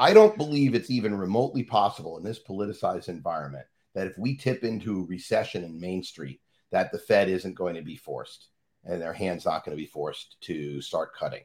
[0.00, 4.64] I don't believe it's even remotely possible in this politicized environment that if we tip
[4.64, 8.48] into recession in Main Street, that the Fed isn't going to be forced
[8.84, 11.42] and their hands not going to be forced to start cutting,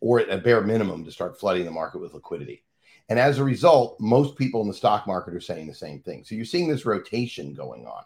[0.00, 2.64] or at a bare minimum to start flooding the market with liquidity.
[3.08, 6.24] And as a result, most people in the stock market are saying the same thing.
[6.24, 8.02] So you're seeing this rotation going on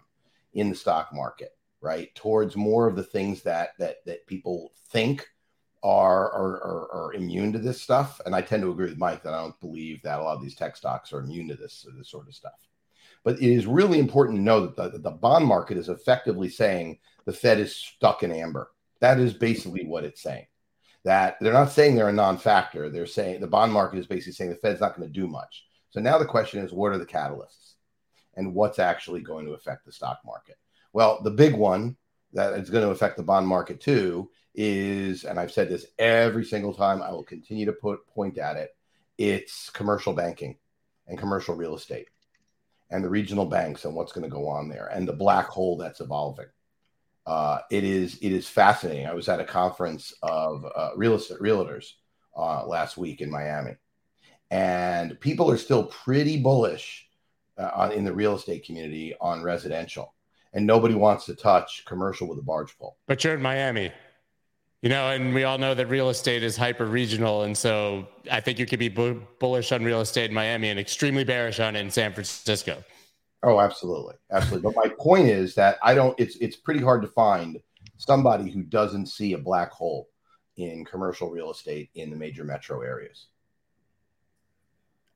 [0.53, 5.27] in the stock market, right, towards more of the things that that that people think
[5.83, 8.21] are, are, are, immune to this stuff.
[8.27, 10.43] And I tend to agree with Mike that I don't believe that a lot of
[10.43, 12.59] these tech stocks are immune to this, this sort of stuff.
[13.25, 16.99] But it is really important to know that the, the bond market is effectively saying
[17.25, 18.71] the Fed is stuck in amber.
[19.01, 20.47] That is basically what it's saying.
[21.05, 22.89] That they're not saying they're a non factor.
[22.89, 25.67] They're saying the bond market is basically saying the Fed's not going to do much.
[25.91, 27.75] So now the question is what are the catalysts
[28.35, 30.57] and what's actually going to affect the stock market?
[30.93, 31.97] Well, the big one
[32.33, 36.45] that is going to affect the bond market too is, and I've said this every
[36.45, 38.75] single time, I will continue to put point at it.
[39.19, 40.57] It's commercial banking
[41.07, 42.09] and commercial real estate
[42.91, 45.77] and the regional banks and what's going to go on there and the black hole
[45.77, 46.47] that's evolving.
[47.27, 49.07] Uh, it is it is fascinating.
[49.07, 51.93] I was at a conference of uh, real estate realtors
[52.37, 53.75] uh, last week in Miami,
[54.53, 57.09] and people are still pretty bullish
[57.59, 60.15] uh, on, in the real estate community on residential,
[60.53, 62.97] and nobody wants to touch commercial with a barge pole.
[63.09, 63.91] But you're in Miami.
[64.87, 67.43] You know, and we all know that real estate is hyper regional.
[67.43, 70.79] And so I think you could be bu- bullish on real estate in Miami and
[70.79, 72.85] extremely bearish on it in San Francisco.
[73.43, 74.15] Oh, absolutely.
[74.31, 74.63] Absolutely.
[74.63, 77.59] but my point is that I don't, it's, it's pretty hard to find
[77.97, 80.09] somebody who doesn't see a black hole
[80.57, 83.27] in commercial real estate in the major metro areas.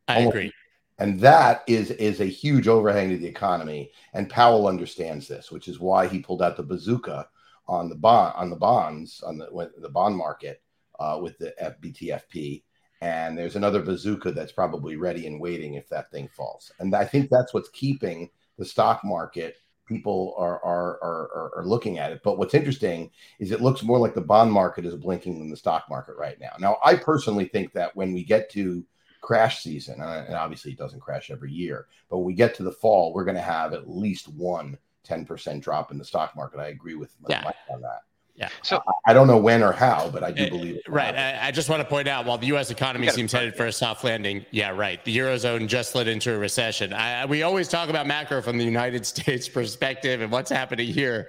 [0.09, 0.53] I Almost, agree.
[0.99, 3.93] And that is, is a huge overhang to the economy.
[4.15, 7.29] And Powell understands this, which is why he pulled out the bazooka
[7.71, 10.61] on the bond on the bonds on the the bond market
[10.99, 12.65] uh, with the FBTFP,
[13.01, 16.73] and there's another bazooka that's probably ready and waiting if that thing falls.
[16.81, 19.57] And I think that's what's keeping the stock market.
[19.87, 22.23] People are are are, are looking at it.
[22.25, 25.57] But what's interesting is it looks more like the bond market is blinking than the
[25.57, 26.53] stock market right now.
[26.59, 28.85] Now, I personally think that when we get to
[29.21, 31.87] crash season, and obviously it doesn't crash every year.
[32.09, 34.77] But when we get to the fall, we're going to have at least one
[35.09, 36.61] 10% drop in the stock market.
[36.61, 37.43] I agree with yeah.
[37.45, 38.03] Mike on that.
[38.37, 38.49] Yeah.
[38.63, 40.81] So I, I, don't know when or how, but I do uh, believe.
[40.89, 41.15] Right.
[41.15, 42.71] I, I, just want to point out while the U.S.
[42.71, 45.05] economy seems headed for a soft landing, yeah, right.
[45.05, 46.95] The eurozone just slid into a recession.
[46.95, 51.29] I, we always talk about macro from the United States perspective and what's happening here,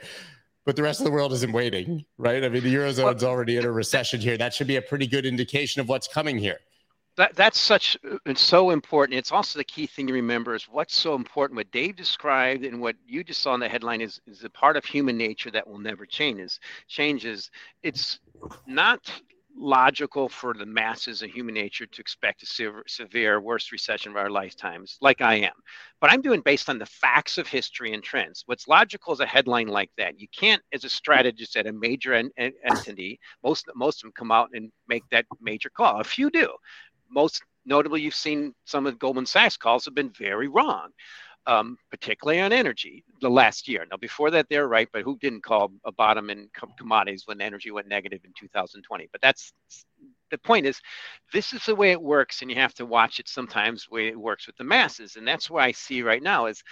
[0.66, 2.46] but the rest of the world isn't waiting, right?
[2.46, 4.38] I mean, the eurozone's already in a recession here.
[4.38, 6.60] That should be a pretty good indication of what's coming here
[7.18, 9.18] that that's such it's so important.
[9.18, 11.58] It's also the key thing to remember is what's so important.
[11.58, 14.78] What Dave described and what you just saw in the headline is is a part
[14.78, 16.40] of human nature that will never change.
[16.40, 17.52] Is changes.
[17.84, 18.20] It's
[18.66, 19.12] not
[19.56, 24.18] logical for the masses of human nature to expect a severe, severe worst recession of
[24.18, 25.54] our lifetimes, like I am.
[26.00, 28.44] But I'm doing based on the facts of history and trends.
[28.46, 30.20] What's logical is a headline like that.
[30.20, 34.14] You can't, as a strategist at a major en- en- entity, most most of them
[34.16, 36.00] come out and make that major call.
[36.00, 36.50] A few do,
[37.12, 40.90] most notably, you've seen some of Goldman Sachs calls have been very wrong,
[41.48, 43.86] um, particularly on energy the last year.
[43.90, 47.72] Now, before that, they're right, but who didn't call a bottom in commodities when energy
[47.72, 49.10] went negative in 2020?
[49.12, 49.54] But that's
[50.32, 50.80] the point is,
[51.34, 54.20] this is the way it works, and you have to watch it sometimes way it
[54.20, 55.18] works with the masses.
[55.18, 56.64] And that's what I see right now is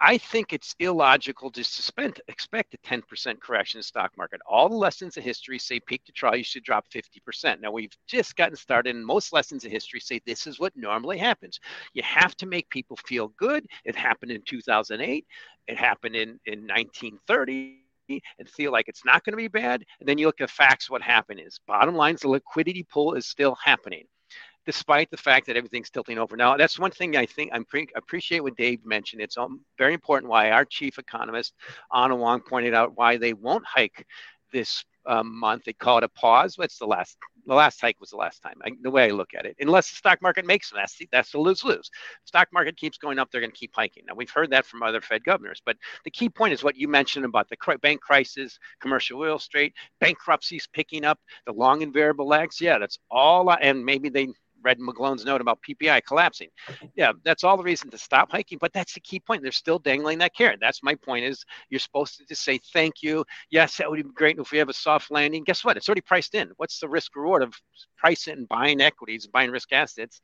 [0.00, 4.40] I think it's illogical to suspend, expect a 10% correction in the stock market.
[4.46, 7.60] All the lessons of history say peak to trough, you should drop 50%.
[7.60, 11.18] Now we've just gotten started, and most lessons of history say this is what normally
[11.18, 11.60] happens.
[11.94, 13.66] You have to make people feel good.
[13.84, 15.26] It happened in 2008.
[15.68, 17.78] It happened in, in 1930
[18.38, 19.84] and feel like it's not going to be bad.
[20.00, 23.14] And then you look at facts, what happened is bottom line is the liquidity pull
[23.14, 24.04] is still happening
[24.66, 26.36] despite the fact that everything's tilting over.
[26.36, 29.22] Now, that's one thing I think I pre- appreciate what Dave mentioned.
[29.22, 31.54] It's um, very important why our chief economist,
[31.94, 34.06] Anna Wong, pointed out why they won't hike
[34.52, 35.64] this um, month.
[35.64, 36.56] They call it a pause.
[36.56, 37.16] What's the last?
[37.46, 38.54] The last hike was the last time.
[38.64, 41.06] I, the way I look at it, unless the stock market makes them, that's the,
[41.12, 41.90] that's the lose lose.
[42.24, 44.04] Stock market keeps going up, they're going to keep hiking.
[44.08, 46.88] Now we've heard that from other Fed governors, but the key point is what you
[46.88, 52.26] mentioned about the bank crisis, commercial real estate, bankruptcies picking up, the long and variable
[52.26, 52.62] lags.
[52.62, 53.54] Yeah, that's all.
[53.60, 54.28] And maybe they
[54.64, 56.48] read McGlone's note about PPI collapsing.
[56.96, 59.42] Yeah, that's all the reason to stop hiking, but that's the key point.
[59.42, 60.58] They're still dangling that carrot.
[60.60, 63.24] That's my point is you're supposed to just say thank you.
[63.50, 65.44] Yes, that would be great if we have a soft landing.
[65.44, 65.76] Guess what?
[65.76, 66.50] It's already priced in.
[66.56, 67.54] What's the risk reward of
[67.96, 70.20] pricing and buying equities, buying risk assets?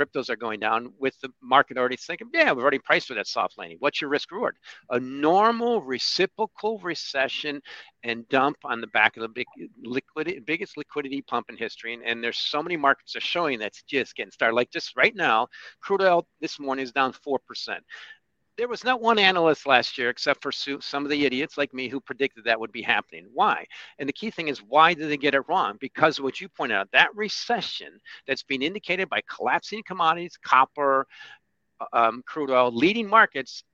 [0.00, 3.26] Cryptos are going down with the market already thinking, yeah, we've already priced for that
[3.26, 3.76] soft landing.
[3.80, 4.56] What's your risk reward?
[4.90, 7.60] A normal reciprocal recession
[8.02, 9.46] and dump on the back of the big
[9.82, 11.94] liquidity, biggest liquidity pump in history.
[11.94, 14.54] And, and there's so many markets are showing that's just getting started.
[14.54, 15.48] Like just right now,
[15.80, 17.38] crude oil this morning is down 4%
[18.60, 21.88] there was not one analyst last year, except for some of the idiots like me
[21.88, 23.26] who predicted that would be happening.
[23.32, 23.64] Why?
[23.98, 25.78] And the key thing is, why did they get it wrong?
[25.80, 31.06] Because what you pointed out, that recession that's being indicated by collapsing commodities, copper,
[31.80, 33.64] uh, um, crude oil, leading markets,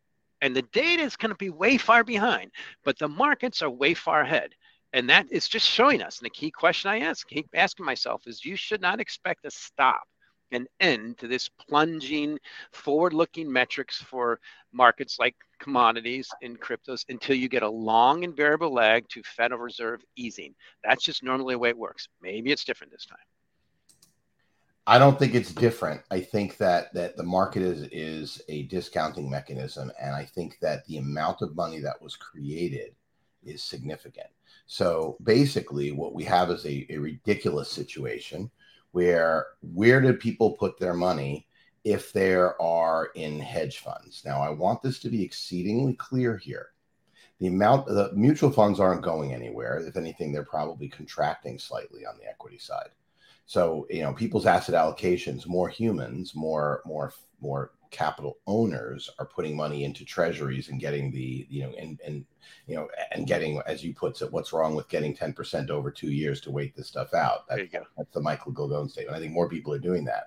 [0.41, 2.53] and the data is going to be way far behind,
[2.85, 4.51] but the markets are way far ahead.
[4.93, 6.21] And that is just showing us.
[6.21, 9.51] And the key question I ask, keep asking myself is you should not expect a
[9.51, 10.05] stop
[10.53, 12.39] an end to this plunging
[12.73, 14.41] forward looking metrics for
[14.73, 19.61] markets like commodities and cryptos until you get a long and variable lag to Federal
[19.61, 20.55] Reserve easing.
[20.85, 22.09] That's just normally the way it works.
[22.21, 23.19] Maybe it's different this time.
[24.89, 26.03] I don't think it's different.
[26.13, 30.87] I think that that the market is is a discounting mechanism, and I think that
[30.87, 32.95] the amount of money that was created
[33.43, 34.29] is significant.
[34.67, 38.51] So basically, what we have is a, a ridiculous situation
[38.97, 41.47] where where do people put their money
[41.85, 44.23] if there are in hedge funds?
[44.25, 46.69] Now, I want this to be exceedingly clear here.
[47.39, 49.77] The amount the mutual funds aren't going anywhere.
[49.77, 52.89] If anything, they're probably contracting slightly on the equity side.
[53.45, 59.57] So, you know, people's asset allocations, more humans, more more more capital owners are putting
[59.57, 62.25] money into treasuries and getting the you know and and
[62.67, 66.11] you know and getting as you put it what's wrong with getting 10% over two
[66.11, 67.47] years to wait this stuff out?
[67.49, 69.17] That, that's the Michael McGlone statement.
[69.17, 70.25] I think more people are doing that.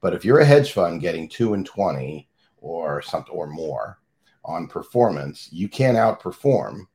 [0.00, 2.28] But if you're a hedge fund getting 2 and 20
[2.60, 3.98] or something or more
[4.44, 6.86] on performance you can't outperform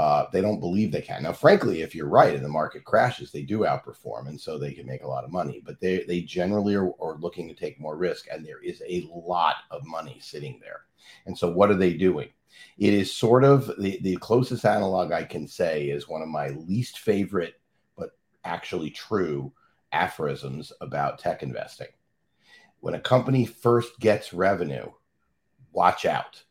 [0.00, 1.24] uh, they don't believe they can.
[1.24, 4.72] Now, frankly, if you're right and the market crashes, they do outperform, and so they
[4.72, 5.60] can make a lot of money.
[5.62, 9.06] But they they generally are, are looking to take more risk, and there is a
[9.12, 10.86] lot of money sitting there.
[11.26, 12.30] And so, what are they doing?
[12.78, 16.48] It is sort of the, the closest analog I can say is one of my
[16.48, 17.60] least favorite,
[17.94, 18.12] but
[18.44, 19.52] actually true
[19.92, 21.88] aphorisms about tech investing.
[22.80, 24.90] When a company first gets revenue,
[25.72, 26.42] watch out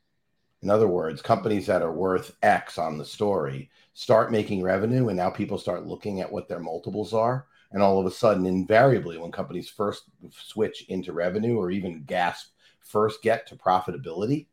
[0.62, 5.18] in other words, companies that are worth X on the story start making revenue, and
[5.18, 7.48] now people start looking at what their multiples are.
[7.72, 12.50] And all of a sudden, invariably, when companies first switch into revenue or even gasp
[12.80, 14.48] first get to profitability,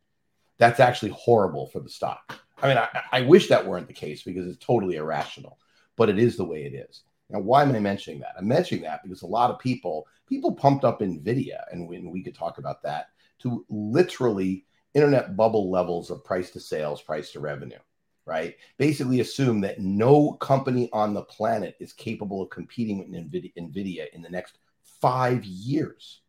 [0.58, 2.38] that's actually horrible for the stock.
[2.62, 5.58] I mean, I, I wish that weren't the case because it's totally irrational,
[5.96, 7.02] but it is the way it is.
[7.30, 8.34] Now, why am I mentioning that?
[8.38, 12.12] I'm mentioning that because a lot of people, people pumped up NVIDIA, and we, and
[12.12, 13.08] we could talk about that,
[13.40, 14.64] to literally
[14.96, 17.78] internet bubble levels of price to sales, price to revenue,
[18.24, 18.56] right?
[18.78, 24.22] Basically, assume that no company on the planet is capable of competing with NVIDIA, in
[24.22, 24.56] the next
[25.02, 26.22] five years,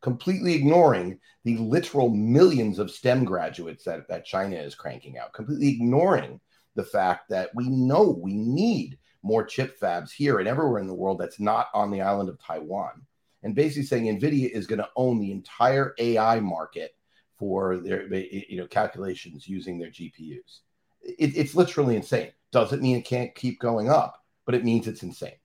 [0.00, 5.68] completely ignoring the literal millions of STEM graduates that, that China is cranking out, completely
[5.68, 6.40] ignoring
[6.74, 10.94] the fact that we know we need more chip fabs here and everywhere in the
[10.94, 13.02] world that's not on the island of Taiwan.
[13.42, 16.94] And basically saying NVIDIA is going to own the entire AI market
[17.38, 20.60] for their you know calculations using their GPUs.
[21.02, 22.32] It, it's literally insane.
[22.52, 25.36] Doesn't mean it can't keep going up, but it means it's insane.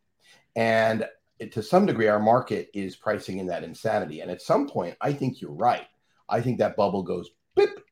[0.55, 1.05] And
[1.51, 4.21] to some degree, our market is pricing in that insanity.
[4.21, 5.87] And at some point, I think you're right.
[6.29, 7.83] I think that bubble goes bip.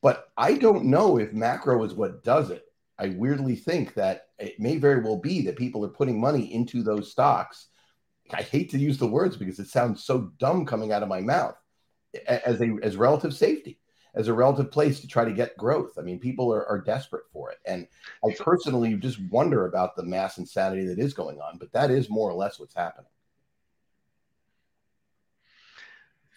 [0.00, 2.64] But I don't know if macro is what does it.
[2.98, 6.82] I weirdly think that it may very well be that people are putting money into
[6.82, 7.68] those stocks.
[8.32, 11.20] I hate to use the words because it sounds so dumb coming out of my
[11.20, 11.56] mouth
[12.26, 13.78] as a as relative safety
[14.14, 15.98] as a relative place to try to get growth.
[15.98, 17.58] I mean, people are, are desperate for it.
[17.66, 17.86] And
[18.24, 22.08] I personally just wonder about the mass insanity that is going on, but that is
[22.08, 23.10] more or less what's happening.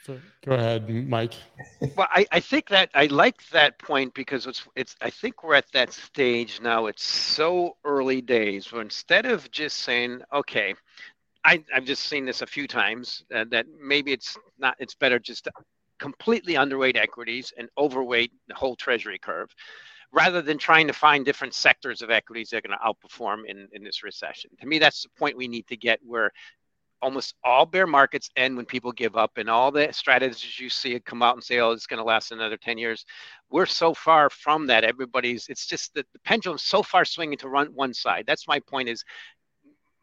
[0.06, 1.34] So go ahead, Mike.
[1.98, 5.56] well, I, I think that I like that point because it's it's I think we're
[5.56, 6.86] at that stage now.
[6.86, 10.76] It's so early days where instead of just saying, okay,
[11.48, 15.18] I, I've just seen this a few times uh, that maybe it's not, it's better
[15.18, 15.52] just to
[15.98, 19.50] completely underweight equities and overweight the whole treasury curve
[20.12, 23.70] rather than trying to find different sectors of equities that are going to outperform in,
[23.72, 24.52] in this recession.
[24.60, 26.32] To me, that's the point we need to get where
[27.02, 31.00] almost all bear markets end when people give up and all the strategies you see
[31.00, 33.06] come out and say oh it's going to last another 10 years.
[33.50, 34.84] We're so far from that.
[34.84, 38.26] Everybody's it's just that the pendulum's so far swinging to run one side.
[38.28, 39.04] That's my point is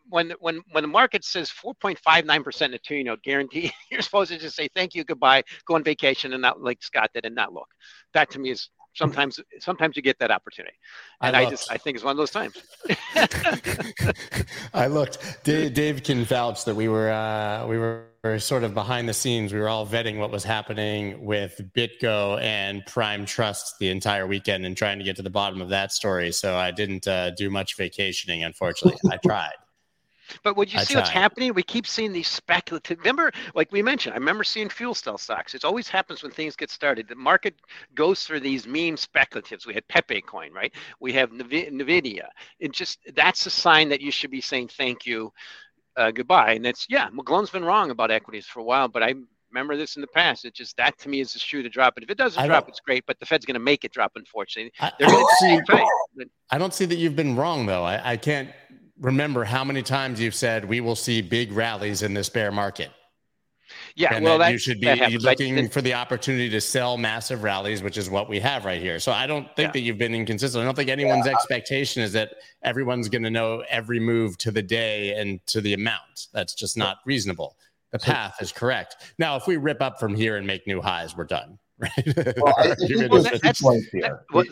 [0.08, 4.38] when when when the market says 4.59% a two you know guarantee, you're supposed to
[4.38, 7.52] just say thank you, goodbye, go on vacation, and not like Scott did, and not
[7.52, 7.68] look.
[8.12, 10.76] That to me is sometimes sometimes you get that opportunity,
[11.20, 12.62] and I, I just I think it's one of those times.
[14.74, 15.44] I looked.
[15.44, 18.06] Dave, Dave, can vouch that we were uh, we were
[18.38, 19.52] sort of behind the scenes.
[19.52, 24.64] We were all vetting what was happening with BitGo and Prime Trust the entire weekend
[24.64, 26.32] and trying to get to the bottom of that story.
[26.32, 28.98] So I didn't uh, do much vacationing, unfortunately.
[29.10, 29.54] I tried.
[30.42, 32.98] But when you see what's happening, we keep seeing these speculative.
[32.98, 35.54] Remember, like we mentioned, I remember seeing fuel cell stocks.
[35.54, 37.08] It always happens when things get started.
[37.08, 37.54] The market
[37.94, 39.66] goes through these meme speculatives.
[39.66, 40.72] We had Pepe coin, right?
[41.00, 42.28] We have Nvidia.
[42.58, 45.32] It just that's a sign that you should be saying thank you,
[45.96, 46.52] uh, goodbye.
[46.54, 49.14] And that's yeah, McGlone's been wrong about equities for a while, but I
[49.54, 50.44] remember this in the past.
[50.44, 51.94] It just that to me is a shoe to drop.
[51.96, 53.04] And if it doesn't I drop, it's great.
[53.06, 54.12] But the Fed's going to make it drop.
[54.16, 55.60] Unfortunately, I, They're going to see.
[56.50, 57.84] I don't see that you've been wrong though.
[57.84, 58.50] I, I can't
[58.98, 62.90] remember how many times you've said we will see big rallies in this bear market.
[63.96, 67.82] Yeah, and well, that, you should be looking for the opportunity to sell massive rallies,
[67.82, 68.98] which is what we have right here.
[68.98, 69.72] So I don't think yeah.
[69.72, 70.62] that you've been inconsistent.
[70.62, 71.32] I don't think anyone's yeah.
[71.32, 75.74] expectation is that everyone's going to know every move to the day and to the
[75.74, 76.28] amount.
[76.32, 77.56] That's just not reasonable.
[77.92, 79.14] The path is correct.
[79.18, 81.58] Now, if we rip up from here and make new highs, we're done.
[81.76, 82.36] Right?
[82.36, 82.76] Well, I,
[83.08, 84.22] well, that's, points here.
[84.32, 84.46] That,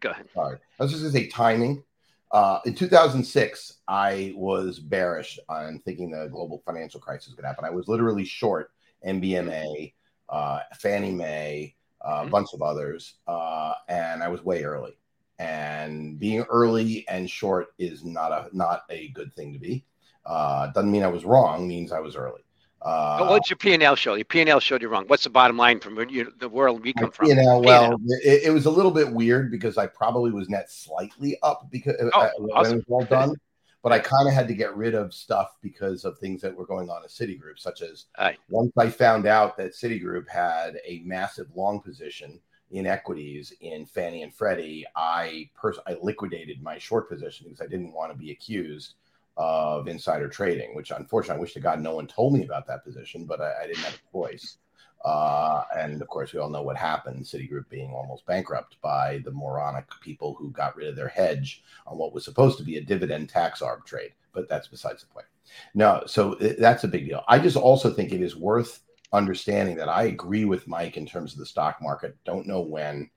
[0.00, 0.26] go ahead.
[0.34, 1.82] Sorry, I was just going to say timing
[2.30, 7.64] uh, in 2006, I was bearish on thinking the global financial crisis to happen.
[7.64, 8.70] I was literally short
[9.06, 9.94] MBIA,
[10.28, 11.74] uh, Fannie Mae,
[12.04, 12.30] uh, a mm-hmm.
[12.30, 14.98] bunch of others, uh, and I was way early.
[15.38, 19.84] And being early and short is not a not a good thing to be.
[20.26, 22.42] Uh, doesn't mean I was wrong; means I was early.
[22.80, 24.14] Uh, what's your P and L show?
[24.14, 25.04] Your P and L showed you wrong.
[25.08, 27.26] What's the bottom line from you, the world we come from?
[27.26, 31.36] P&L, well, it, it, was a little bit weird because I probably was net slightly
[31.42, 32.52] up because uh, oh, uh, awesome.
[32.52, 33.34] when it was all done.
[33.82, 36.66] But I kind of had to get rid of stuff because of things that were
[36.66, 38.36] going on at Citigroup, such as Aye.
[38.48, 44.22] once I found out that Citigroup had a massive long position in equities in Fannie
[44.22, 48.32] and Freddie, I pers- I liquidated my short position because I didn't want to be
[48.32, 48.94] accused
[49.38, 52.84] of insider trading, which unfortunately I wish to God no one told me about that
[52.84, 54.58] position, but I, I didn't have a choice.
[55.04, 59.30] Uh, and of course, we all know what happened Citigroup being almost bankrupt by the
[59.30, 62.84] moronic people who got rid of their hedge on what was supposed to be a
[62.84, 64.10] dividend tax arb trade.
[64.32, 65.26] But that's besides the point.
[65.72, 67.22] No, so that's a big deal.
[67.28, 68.80] I just also think it is worth
[69.12, 72.16] understanding that I agree with Mike in terms of the stock market.
[72.24, 73.08] Don't know when.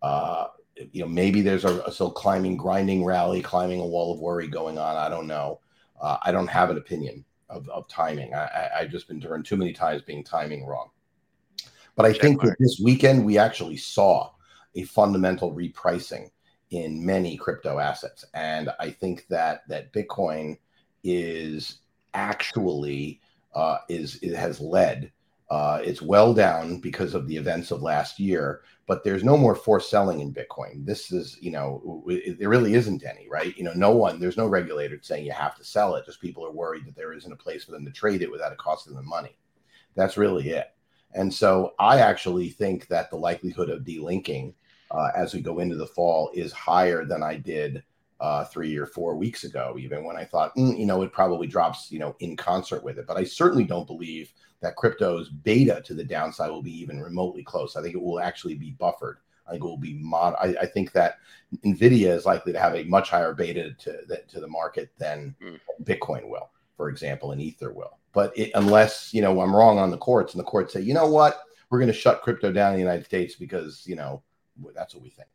[0.00, 0.46] Uh,
[0.92, 4.48] you know, maybe there's a, a still climbing, grinding rally, climbing a wall of worry
[4.48, 4.96] going on.
[4.96, 5.60] I don't know.
[6.00, 8.34] Uh, I don't have an opinion of, of timing.
[8.34, 10.90] I, I, have just been turned too many times being timing wrong.
[11.94, 12.50] But I Check think mark.
[12.50, 14.30] that this weekend we actually saw
[14.74, 16.30] a fundamental repricing
[16.70, 20.58] in many crypto assets, and I think that that Bitcoin
[21.04, 21.78] is
[22.12, 23.20] actually
[23.54, 25.12] uh, is it has led.
[25.48, 29.54] Uh, it's well down because of the events of last year, but there's no more
[29.54, 30.84] forced selling in Bitcoin.
[30.84, 32.04] This is, you know,
[32.38, 33.56] there really isn't any, right?
[33.56, 36.04] You know, no one, there's no regulator saying you have to sell it.
[36.04, 38.52] Just people are worried that there isn't a place for them to trade it without
[38.52, 39.38] it costing them money.
[39.94, 40.68] That's really it.
[41.14, 44.54] And so I actually think that the likelihood of delinking
[44.90, 47.82] uh, as we go into the fall is higher than I did
[48.20, 51.46] uh, three or four weeks ago, even when I thought, mm, you know, it probably
[51.46, 53.06] drops, you know, in concert with it.
[53.06, 57.42] But I certainly don't believe that crypto's beta to the downside will be even remotely
[57.42, 57.76] close.
[57.76, 59.18] I think it will actually be buffered.
[59.46, 60.34] I think it will be mod.
[60.40, 61.18] I, I think that
[61.64, 65.36] Nvidia is likely to have a much higher beta to the, to the market than
[65.40, 65.60] mm.
[65.84, 67.98] Bitcoin will, for example, and Ether will.
[68.12, 70.94] But it, unless you know I'm wrong on the courts, and the courts say, you
[70.94, 71.38] know what,
[71.68, 74.22] we're going to shut crypto down in the United States because you know
[74.74, 75.28] that's what we think.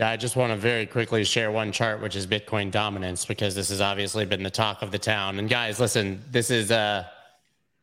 [0.00, 3.54] Yeah, I just want to very quickly share one chart, which is Bitcoin dominance, because
[3.54, 5.38] this has obviously been the talk of the town.
[5.38, 7.04] And guys, listen, this is uh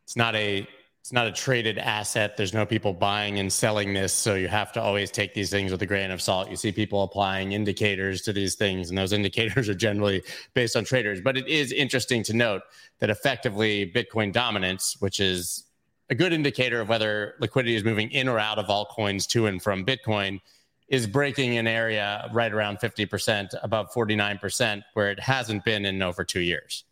[0.03, 0.67] it's not a
[0.99, 2.35] it's not a traded asset.
[2.35, 5.71] There's no people buying and selling this, so you have to always take these things
[5.71, 6.49] with a grain of salt.
[6.49, 10.23] You see people applying indicators to these things, and those indicators are generally
[10.55, 11.21] based on traders.
[11.21, 12.63] But it is interesting to note
[12.97, 15.65] that effectively Bitcoin dominance, which is
[16.09, 19.61] a good indicator of whether liquidity is moving in or out of altcoins to and
[19.61, 20.39] from Bitcoin,
[20.87, 26.23] is breaking an area right around 50%, above 49%, where it hasn't been in over
[26.23, 26.83] two years.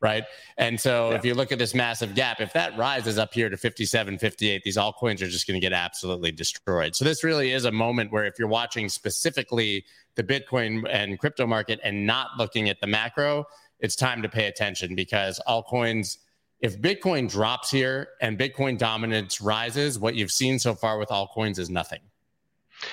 [0.00, 0.24] Right.
[0.58, 1.16] And so yeah.
[1.16, 4.62] if you look at this massive gap, if that rises up here to 57, 58,
[4.62, 6.94] these altcoins are just going to get absolutely destroyed.
[6.94, 9.86] So this really is a moment where if you're watching specifically
[10.16, 13.46] the Bitcoin and crypto market and not looking at the macro,
[13.80, 16.18] it's time to pay attention because altcoins,
[16.60, 21.58] if Bitcoin drops here and Bitcoin dominance rises, what you've seen so far with altcoins
[21.58, 22.00] is nothing.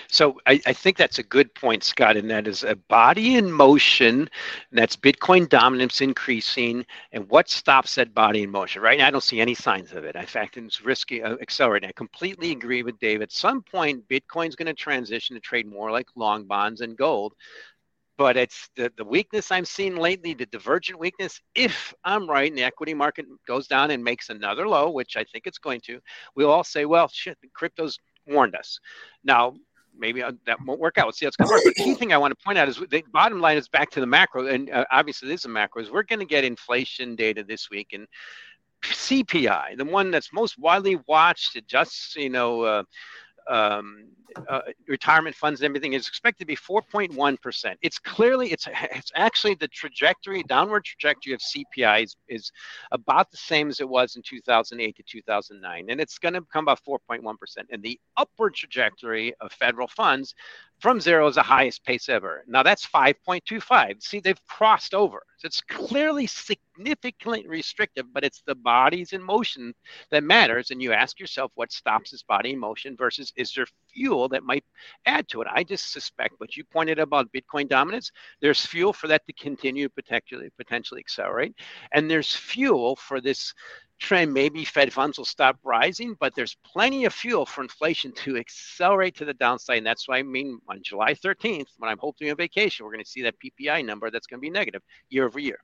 [0.08, 3.52] So I, I, think that's a good point, Scott, and that is a body in
[3.52, 4.30] motion.
[4.72, 6.86] that's Bitcoin dominance increasing.
[7.12, 8.82] And what stops that body in motion?
[8.82, 10.16] Right now, I don't see any signs of it.
[10.16, 11.90] In fact, it's risky uh, accelerating.
[11.90, 13.22] I completely agree with Dave.
[13.22, 17.34] At some point, Bitcoin's going to transition to trade more like long bonds and gold.
[18.18, 21.42] But it's the, the weakness I'm seeing lately, the divergent weakness.
[21.56, 25.24] If I'm right and the equity market goes down and makes another low, which I
[25.24, 26.00] think it's going to,
[26.36, 28.80] we'll all say, well, shit, crypto's warned us.
[29.24, 29.56] Now,
[29.98, 31.06] maybe uh, that won't work out.
[31.06, 31.64] We'll see how it's going to work.
[31.64, 33.90] But the key thing I want to point out is the bottom line is back
[33.92, 35.82] to the macro, and uh, obviously this is a macro.
[35.82, 38.08] Is we're going to get inflation data this week, and
[38.84, 42.62] CPI, the one that's most widely watched, it just you know.
[42.62, 42.84] Uh,
[43.48, 44.06] um,
[44.50, 47.76] uh, retirement funds and everything is expected to be 4.1%.
[47.82, 52.52] It's clearly, it's, it's actually the trajectory, downward trajectory of CPI is, is
[52.92, 55.86] about the same as it was in 2008 to 2009.
[55.90, 57.36] And it's going to become about 4.1%.
[57.72, 60.34] And the upward trajectory of federal funds
[60.82, 62.44] from zero is the highest pace ever.
[62.48, 64.02] Now that's 5.25.
[64.02, 65.24] See, they've crossed over.
[65.38, 69.74] So it's clearly significantly restrictive, but it's the body's in motion
[70.10, 70.72] that matters.
[70.72, 74.44] And you ask yourself what stops this body in motion versus is there fuel that
[74.44, 74.66] might
[75.06, 75.48] add to it?
[75.52, 78.12] I just suspect what you pointed about Bitcoin dominance,
[78.42, 81.54] there's fuel for that to continue potentially potentially accelerate.
[81.94, 83.54] And there's fuel for this
[84.02, 88.36] trend, maybe Fed funds will stop rising, but there's plenty of fuel for inflation to
[88.36, 89.78] accelerate to the downside.
[89.78, 93.04] And that's why I mean on July 13th, when I'm hoping on vacation, we're going
[93.04, 95.60] to see that PPI number that's going to be negative year over year.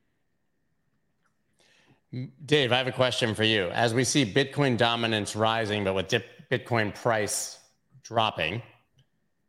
[2.46, 3.68] Dave, I have a question for you.
[3.70, 6.08] As we see Bitcoin dominance rising, but with
[6.50, 7.60] Bitcoin price
[8.04, 8.62] dropping,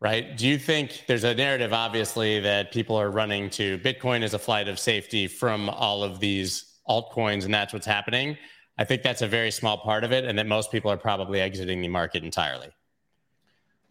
[0.01, 0.37] right?
[0.37, 4.39] Do you think there's a narrative, obviously, that people are running to Bitcoin as a
[4.39, 8.37] flight of safety from all of these altcoins, and that's what's happening?
[8.79, 11.41] I think that's a very small part of it, and that most people are probably
[11.41, 12.71] exiting the market entirely.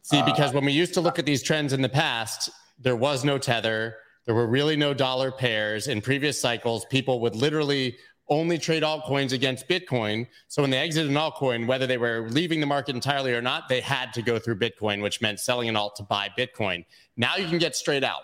[0.02, 2.96] See, because uh, when we used to look at these trends in the past, there
[2.96, 3.98] was no tether.
[4.26, 5.88] There were really no dollar pairs.
[5.88, 7.98] In previous cycles, people would literally
[8.30, 10.28] only trade altcoins against Bitcoin.
[10.48, 13.70] So when they exited an altcoin, whether they were leaving the market entirely or not,
[13.70, 16.86] they had to go through Bitcoin, which meant selling an alt to buy Bitcoin.
[17.16, 18.24] Now you can get straight out.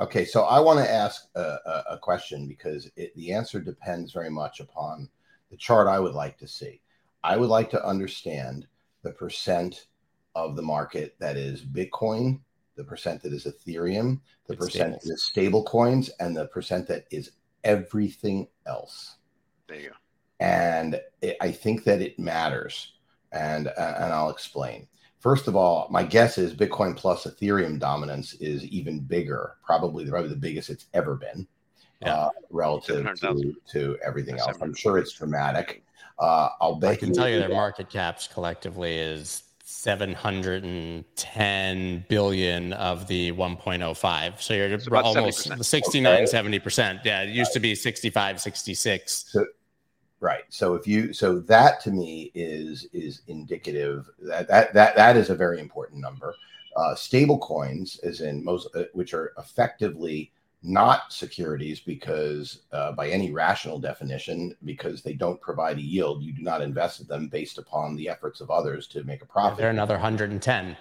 [0.00, 1.58] Okay, so I want to ask a,
[1.90, 5.08] a, question because it, the answer depends very much upon
[5.50, 6.80] the chart I would like to see.
[7.22, 8.66] I would like to understand
[9.02, 9.86] the percent
[10.34, 12.40] of the market that is Bitcoin,
[12.76, 15.00] the percent that is Ethereum, the it's percent stable.
[15.02, 17.32] that is stable coins, and the percent that is
[17.64, 19.16] everything else.
[19.68, 19.94] There you go.
[20.40, 22.92] And it, I think that it matters,
[23.32, 24.86] and and I'll explain.
[25.18, 30.28] First of all, my guess is Bitcoin plus Ethereum dominance is even bigger, probably probably
[30.28, 31.48] the biggest it's ever been
[32.00, 32.14] yeah.
[32.14, 34.58] uh, relative to, to everything else.
[34.60, 35.84] I'm sure it's dramatic.
[36.18, 43.06] Uh, I'll bet I can tell you their market caps collectively is 710 billion of
[43.06, 45.62] the 1.05 so you're so almost 70%.
[45.62, 46.24] 69 okay.
[46.24, 49.44] 70% yeah it used to be 65 66 so,
[50.20, 55.18] right so if you so that to me is is indicative that that that, that
[55.18, 56.34] is a very important number
[56.74, 60.32] uh, stable coins as in most uh, which are effectively
[60.62, 66.32] not securities because uh, by any rational definition because they don't provide a yield you
[66.32, 69.58] do not invest in them based upon the efforts of others to make a profit.
[69.58, 70.76] They're another 110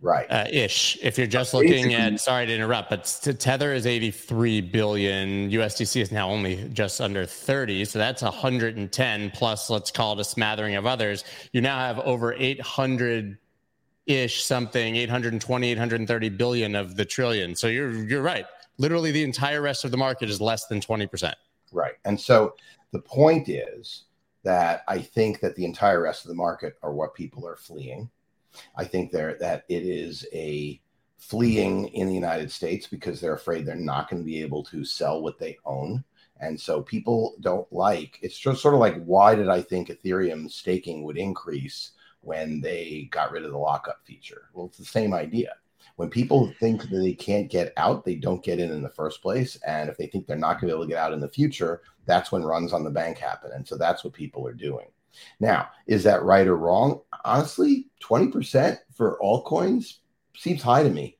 [0.00, 0.26] right.
[0.30, 3.04] uh, ish if you're just looking at sorry to interrupt but
[3.38, 9.70] tether is 83 billion usdc is now only just under 30 so that's 110 plus
[9.70, 11.24] let's call it a smattering of others.
[11.52, 13.38] You now have over 800
[14.06, 18.46] ish something 820 830 billion of the trillion so you're you're right
[18.80, 21.34] literally the entire rest of the market is less than 20%.
[21.70, 21.94] Right.
[22.06, 22.54] And so
[22.92, 24.04] the point is
[24.42, 28.10] that I think that the entire rest of the market are what people are fleeing.
[28.76, 30.80] I think there that it is a
[31.18, 34.84] fleeing in the United States because they're afraid they're not going to be able to
[34.84, 36.02] sell what they own.
[36.40, 40.50] And so people don't like it's just sort of like why did I think Ethereum
[40.50, 44.48] staking would increase when they got rid of the lockup feature?
[44.54, 45.52] Well, it's the same idea
[46.00, 49.20] when people think that they can't get out, they don't get in in the first
[49.20, 49.58] place.
[49.66, 51.28] And if they think they're not going to be able to get out in the
[51.28, 53.50] future, that's when runs on the bank happen.
[53.54, 54.86] And so that's what people are doing.
[55.40, 57.02] Now, is that right or wrong?
[57.26, 59.98] Honestly, 20% for altcoins
[60.38, 61.18] seems high to me,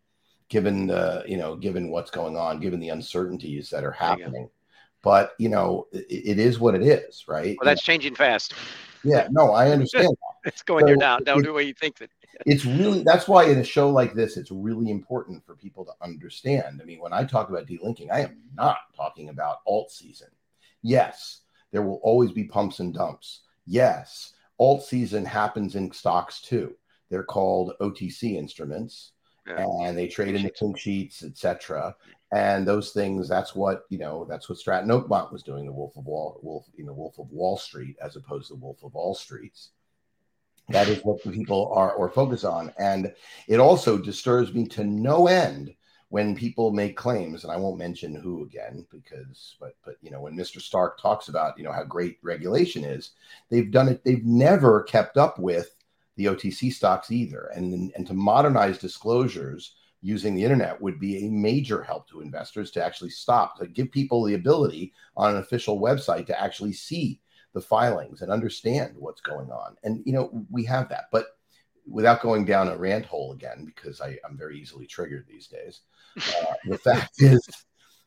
[0.49, 4.49] given the, you know, given what's going on, given the uncertainties that are happening.
[5.03, 7.55] But you know, it, it is what it is, right?
[7.61, 8.55] Well, that's changing fast.
[9.05, 10.17] Yeah, no, I understand.
[10.45, 11.25] it's going so down.
[11.25, 12.11] Don't do what you think that
[12.47, 15.93] it's really that's why in a show like this, it's really important for people to
[16.03, 16.81] understand.
[16.81, 20.29] I mean, when I talk about delinking, I am not talking about alt season.
[20.83, 21.41] Yes,
[21.73, 23.41] there will always be pumps and dumps.
[23.67, 26.75] Yes, alt season happens in stocks too.
[27.11, 29.13] They're called OTC instruments,
[29.47, 29.67] yeah.
[29.83, 31.95] and they trade in the pink sheets, etc.
[32.33, 35.97] And those things, that's what you know, that's what Stratton Oakmont was doing, the Wolf
[35.97, 39.15] of Wall, Wolf, you know, Wolf of Wall Street, as opposed to Wolf of All
[39.15, 39.71] Streets.
[40.71, 42.73] That is what people are or focus on.
[42.79, 43.13] And
[43.49, 45.75] it also disturbs me to no end
[46.11, 50.21] when people make claims, and I won't mention who again, because but but you know,
[50.21, 50.61] when Mr.
[50.61, 53.13] Stark talks about you know how great regulation is,
[53.49, 55.75] they've done it, they've never kept up with
[56.17, 57.51] the OTC stocks either.
[57.55, 62.71] And and to modernize disclosures using the internet would be a major help to investors
[62.73, 67.21] to actually stop, to give people the ability on an official website to actually see
[67.53, 69.77] the filings and understand what's going on.
[69.83, 71.27] And you know, we have that, but
[71.89, 75.81] without going down a rant hole again, because I, am very easily triggered these days.
[76.17, 77.47] Uh, the fact is,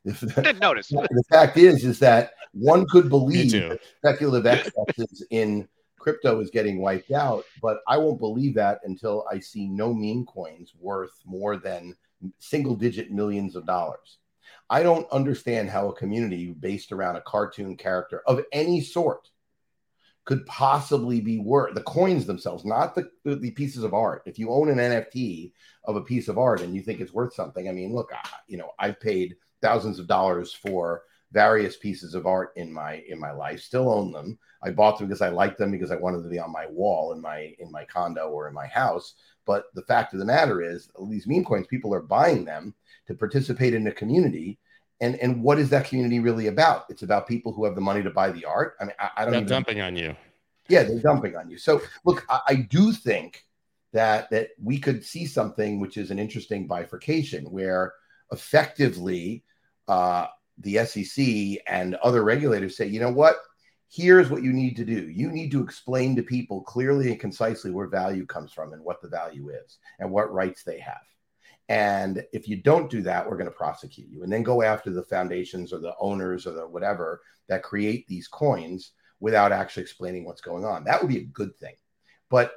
[0.06, 0.92] if the, didn't notice.
[0.92, 5.68] The fact is, is that one could believe speculative excesses in
[6.00, 10.26] crypto is getting wiped out, but I won't believe that until I see no meme
[10.26, 11.96] coins worth more than
[12.40, 14.18] single digit millions of dollars.
[14.70, 19.30] I don't understand how a community based around a cartoon character of any sort
[20.26, 24.24] could possibly be worth the coins themselves, not the, the pieces of art.
[24.26, 25.52] If you own an NFT
[25.86, 28.28] of a piece of art and you think it's worth something, I mean, look, I,
[28.48, 31.04] you know, I've paid thousands of dollars for
[31.34, 33.60] various pieces of art in my in my life.
[33.60, 34.38] Still own them.
[34.62, 37.12] I bought them because I liked them because I wanted to be on my wall
[37.12, 39.16] in my in my condo or in my house.
[39.46, 42.74] But the fact of the matter is, these meme coins, people are buying them
[43.08, 44.58] to participate in a community
[45.04, 46.86] and and what is that community really about?
[46.90, 48.76] It's about people who have the money to buy the art.
[48.80, 49.32] I mean, I, I don't.
[49.32, 50.16] They're even, dumping on you.
[50.70, 51.58] Yeah, they're dumping on you.
[51.58, 53.44] So look, I, I do think
[53.92, 57.94] that that we could see something which is an interesting bifurcation where
[58.32, 59.44] effectively
[59.90, 60.28] uh,
[60.60, 63.36] the SEC and other regulators say, you know what?
[63.92, 65.10] Here's what you need to do.
[65.10, 69.02] You need to explain to people clearly and concisely where value comes from and what
[69.02, 71.02] the value is and what rights they have.
[71.70, 74.92] And if you don't do that, we're going to prosecute you and then go after
[74.92, 80.26] the foundations or the owners or the whatever that create these coins without actually explaining
[80.26, 80.84] what's going on.
[80.84, 81.76] That would be a good thing.
[82.30, 82.54] But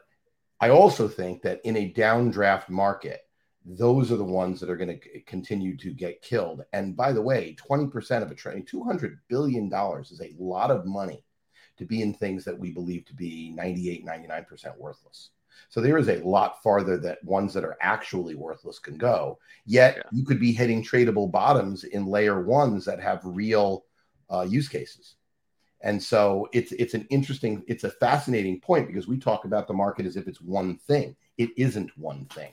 [0.60, 3.20] I also think that in a downdraft market,
[3.64, 6.64] those are the ones that are going to continue to get killed.
[6.72, 11.24] And by the way, 20% of a trade, $200 billion is a lot of money
[11.78, 15.30] to be in things that we believe to be 98, 99% worthless.
[15.68, 19.38] So there is a lot farther that ones that are actually worthless can go.
[19.64, 20.02] Yet yeah.
[20.12, 23.84] you could be hitting tradable bottoms in layer ones that have real
[24.30, 25.16] uh, use cases.
[25.82, 29.74] And so it's it's an interesting, it's a fascinating point because we talk about the
[29.74, 31.14] market as if it's one thing.
[31.36, 32.52] It isn't one thing.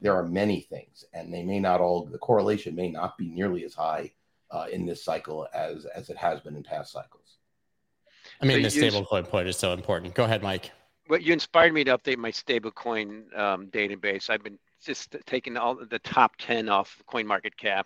[0.00, 3.64] There are many things, and they may not all the correlation may not be nearly
[3.64, 4.12] as high
[4.50, 7.38] uh, in this cycle as as it has been in past cycles.
[8.40, 10.14] I mean, so the stablecoin point is so important.
[10.14, 10.70] Go ahead, Mike.
[11.08, 14.28] Well, you inspired me to update my stablecoin um, database.
[14.28, 17.84] I've been just taking all the top 10 off CoinMarketCap.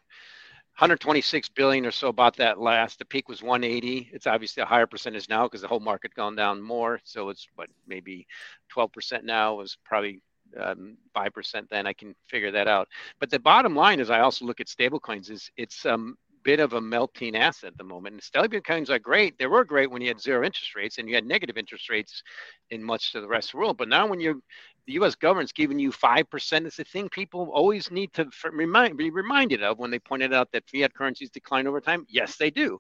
[0.79, 2.99] 126 billion or so about that last.
[2.99, 6.35] The peak was 180 it's obviously a higher percentage now because the whole market gone
[6.35, 6.99] down more.
[7.05, 8.27] So it's what maybe
[8.75, 10.21] 12% now was probably
[10.61, 11.87] um, 5% then.
[11.87, 12.89] I can figure that out.
[13.21, 16.73] But the bottom line is i also look at stablecoins is it's um, bit of
[16.73, 18.15] a melting asset at the moment.
[18.15, 19.39] And stablecoins are great.
[19.39, 22.23] They were great when you had zero interest rates and you had negative interest rates
[22.71, 23.79] in much of the rest of the world.
[23.79, 24.43] But now when you
[24.87, 25.15] the U.S.
[25.15, 29.63] government's giving you five percent, it's a thing people always need to remind be reminded
[29.63, 32.05] of when they pointed out that fiat currencies decline over time.
[32.09, 32.79] Yes, they do.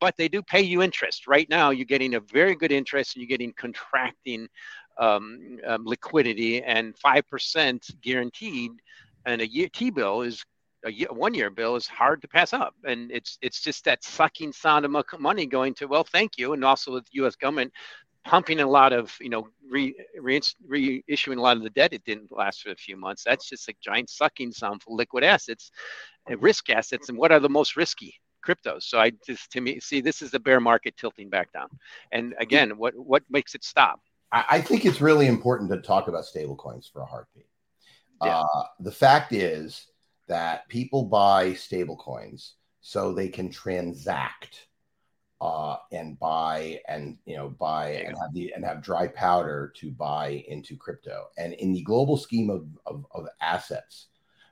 [0.00, 1.26] But they do pay you interest.
[1.26, 4.48] Right now, you're getting a very good interest and you're getting contracting
[4.98, 8.72] um, um, liquidity, and 5% guaranteed.
[9.24, 10.44] And a year T bill is
[10.86, 14.04] a year, one year bill is hard to pass up, and it's it's just that
[14.04, 17.36] sucking sound of money going to well, thank you, and also the U.S.
[17.36, 17.72] government
[18.24, 21.92] pumping a lot of you know re, re, reissuing a lot of the debt.
[21.92, 23.24] It didn't last for a few months.
[23.24, 25.70] That's just a giant sucking sound for liquid assets,
[26.28, 28.14] and risk assets, and what are the most risky?
[28.46, 28.84] cryptos.
[28.84, 31.68] So I just to me see this is the bear market tilting back down.
[32.12, 34.00] And again, what what makes it stop?
[34.32, 37.46] I think it's really important to talk about stablecoins for a heartbeat.
[38.22, 38.40] Yeah.
[38.40, 39.86] Uh, the fact is
[40.28, 44.68] that people buy stablecoins so they can transact
[45.40, 49.90] uh, and buy and you know buy and have the and have dry powder to
[49.90, 51.26] buy into crypto.
[51.36, 54.06] And in the global scheme of, of, of assets,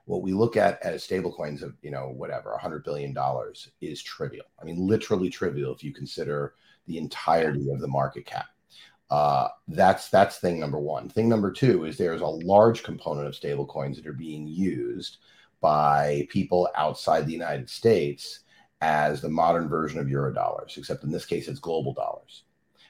[0.05, 4.45] what we look at as stablecoins of you know whatever hundred billion dollars is trivial.
[4.61, 6.53] I mean, literally trivial if you consider
[6.87, 8.47] the entirety of the market cap.
[9.09, 11.09] Uh, that's that's thing number one.
[11.09, 15.17] Thing number two is there's a large component of stablecoins that are being used
[15.65, 18.41] by people outside the United States
[18.81, 22.43] as the modern version of euro dollars, except in this case, it's global dollars.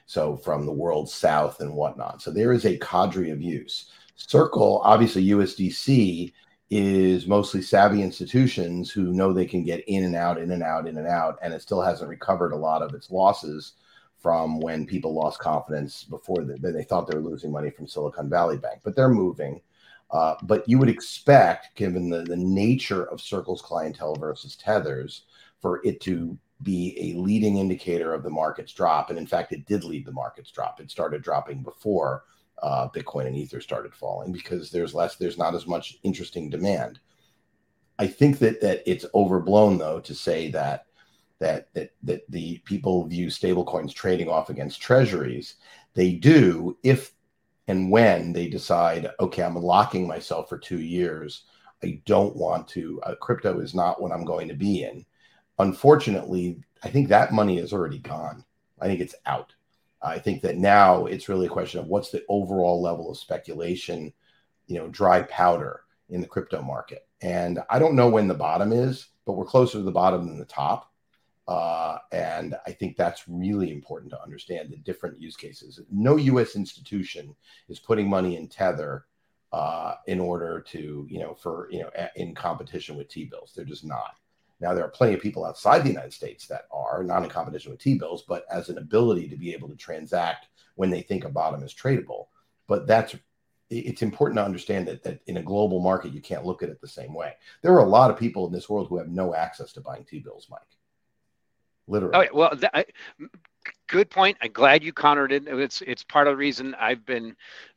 [0.04, 2.20] So from the world south and whatnot.
[2.20, 3.90] So there is a cadre of use.
[4.16, 6.34] Circle, obviously, USDC
[6.68, 10.86] is mostly savvy institutions who know they can get in and out, in and out,
[10.86, 13.72] in and out, and it still hasn't recovered a lot of its losses
[14.18, 18.28] from when people lost confidence before they, they thought they were losing money from Silicon
[18.28, 18.80] Valley Bank.
[18.84, 19.62] But they're moving.
[20.10, 25.22] Uh, but you would expect, given the, the nature of Circle's clientele versus Tether's,
[25.60, 29.10] for it to be a leading indicator of the market's drop.
[29.10, 30.80] And in fact, it did lead the market's drop.
[30.80, 32.24] It started dropping before
[32.62, 37.00] uh, Bitcoin and Ether started falling because there's less, there's not as much interesting demand.
[37.98, 40.86] I think that that it's overblown though to say that
[41.38, 45.56] that that that the people view stablecoins trading off against treasuries.
[45.94, 47.12] They do if
[47.68, 51.44] and when they decide, okay, I'm locking myself for two years.
[51.82, 53.00] I don't want to.
[53.02, 55.04] Uh, crypto is not what I'm going to be in.
[55.58, 58.44] Unfortunately, I think that money is already gone.
[58.80, 59.54] I think it's out.
[60.02, 64.12] I think that now it's really a question of what's the overall level of speculation,
[64.66, 67.08] you know, dry powder in the crypto market.
[67.22, 70.38] And I don't know when the bottom is, but we're closer to the bottom than
[70.38, 70.92] the top.
[71.48, 75.80] Uh, and I think that's really important to understand the different use cases.
[75.90, 76.56] No U.S.
[76.56, 77.36] institution
[77.68, 79.06] is putting money in Tether
[79.52, 83.52] uh, in order to, you know, for, you know, in competition with T bills.
[83.54, 84.16] They're just not.
[84.58, 87.70] Now, there are plenty of people outside the United States that are not in competition
[87.70, 91.24] with T bills, but as an ability to be able to transact when they think
[91.24, 92.26] a bottom is tradable.
[92.66, 93.14] But that's
[93.68, 96.80] it's important to understand that, that in a global market, you can't look at it
[96.80, 97.32] the same way.
[97.62, 100.04] There are a lot of people in this world who have no access to buying
[100.04, 100.75] T bills, Mike
[101.88, 102.28] literally.
[102.30, 102.88] Oh, well, that,
[103.88, 104.36] good point.
[104.40, 105.46] I'm glad you countered it.
[105.46, 107.36] It's it's part of the reason I've been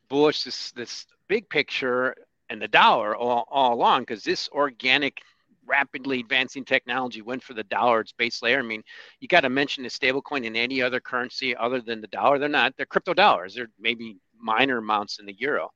[0.10, 2.16] bullish this this big picture
[2.50, 5.22] and the dollar all, all along because this organic
[5.66, 8.82] rapidly advancing technology went for the dollar its base layer i mean
[9.20, 12.50] you got to mention the stablecoin in any other currency other than the dollar they're
[12.50, 15.70] not they're crypto dollars they're maybe minor amounts in the euro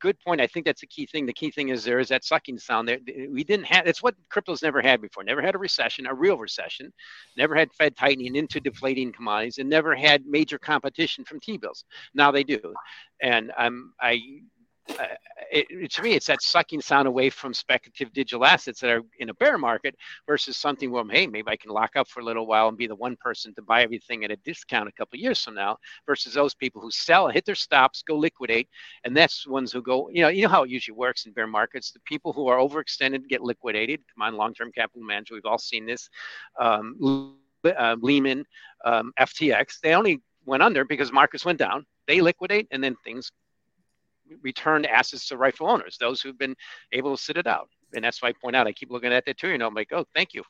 [0.00, 0.40] good point.
[0.40, 1.26] I think that's the key thing.
[1.26, 2.98] The key thing is there is that sucking sound there.
[3.30, 5.22] We didn't have, it's what crypto's never had before.
[5.24, 6.92] Never had a recession, a real recession,
[7.36, 11.84] never had Fed tightening into deflating commodities, and never had major competition from T-bills.
[12.14, 12.60] Now they do.
[13.22, 14.20] And um, I
[14.98, 15.04] uh,
[15.52, 19.30] it, to me, it's that sucking sound away from speculative digital assets that are in
[19.30, 22.46] a bear market versus something where, hey, maybe I can lock up for a little
[22.46, 25.42] while and be the one person to buy everything at a discount a couple years
[25.42, 25.76] from now
[26.06, 28.68] versus those people who sell, hit their stops, go liquidate.
[29.04, 31.32] And that's the ones who go, you know, you know how it usually works in
[31.32, 31.90] bear markets.
[31.90, 34.00] The people who are overextended get liquidated.
[34.14, 35.42] Come on, long-term capital management.
[35.44, 36.08] We've all seen this.
[36.58, 38.44] Um, uh, Lehman,
[38.84, 41.84] um, FTX, they only went under because markets went down.
[42.06, 43.30] They liquidate and then things
[44.42, 46.56] return assets to rightful owners, those who've been
[46.92, 47.68] able to sit it out.
[47.94, 49.48] And that's why I point out, I keep looking at that too.
[49.48, 50.42] You know, I'm like, oh, thank you.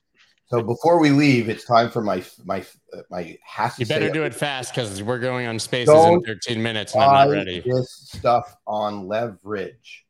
[0.47, 2.65] So before we leave, it's time for my my
[3.09, 3.83] my has to.
[3.83, 7.13] You better do it fast because we're going on spaces in 13 minutes and I'm
[7.13, 7.63] not ready.
[7.65, 10.07] This stuff on leverage,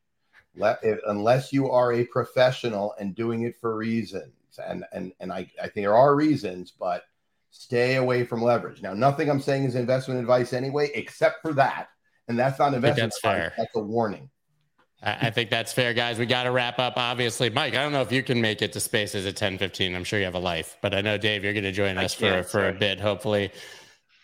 [0.55, 4.33] Le- unless you are a professional and doing it for reasons,
[4.67, 7.03] and and and I I think there are reasons, but
[7.51, 8.81] stay away from leverage.
[8.81, 11.89] Now, nothing I'm saying is investment advice anyway, except for that,
[12.31, 12.97] and that's not investment.
[12.97, 13.53] That's advice, fair.
[13.57, 14.29] That's a warning.
[15.03, 16.19] I think that's fair, guys.
[16.19, 16.93] We got to wrap up.
[16.95, 19.95] Obviously, Mike, I don't know if you can make it to spaces at 10 15.
[19.95, 22.13] I'm sure you have a life, but I know, Dave, you're going to join us
[22.13, 22.99] for, for a bit.
[22.99, 23.51] Hopefully,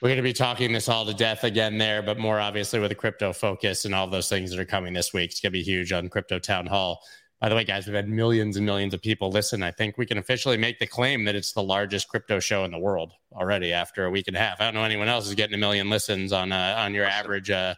[0.01, 2.91] we're going to be talking this all to death again there, but more obviously with
[2.91, 5.32] a crypto focus and all those things that are coming this week.
[5.32, 7.01] It's going to be huge on Crypto Town Hall.
[7.41, 9.64] By the way, guys, we've had millions and millions of people listen.
[9.64, 12.72] I think we can officially make the claim that it's the largest crypto show in
[12.72, 14.62] the world already after a week and a half.
[14.62, 17.49] I don't know anyone else is getting a million listens on uh, on your average
[17.49, 17.74] uh,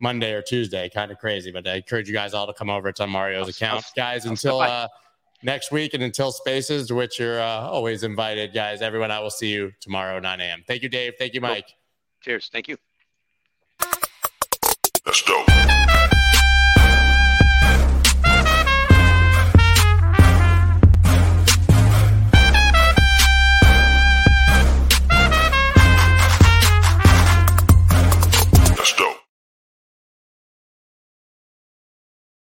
[0.00, 0.88] Monday or Tuesday.
[0.88, 2.88] Kind of crazy, but I encourage you guys all to come over.
[2.88, 4.24] It's on Mario's account, guys.
[4.26, 4.88] Until uh,
[5.42, 8.82] next week and until Spaces, to which you're uh, always invited, guys.
[8.82, 10.62] Everyone, I will see you tomorrow 9 a.m.
[10.66, 11.14] Thank you, Dave.
[11.18, 11.74] Thank you, Mike.
[12.20, 12.50] Cheers.
[12.52, 12.76] Thank you.
[15.04, 15.46] That's dope.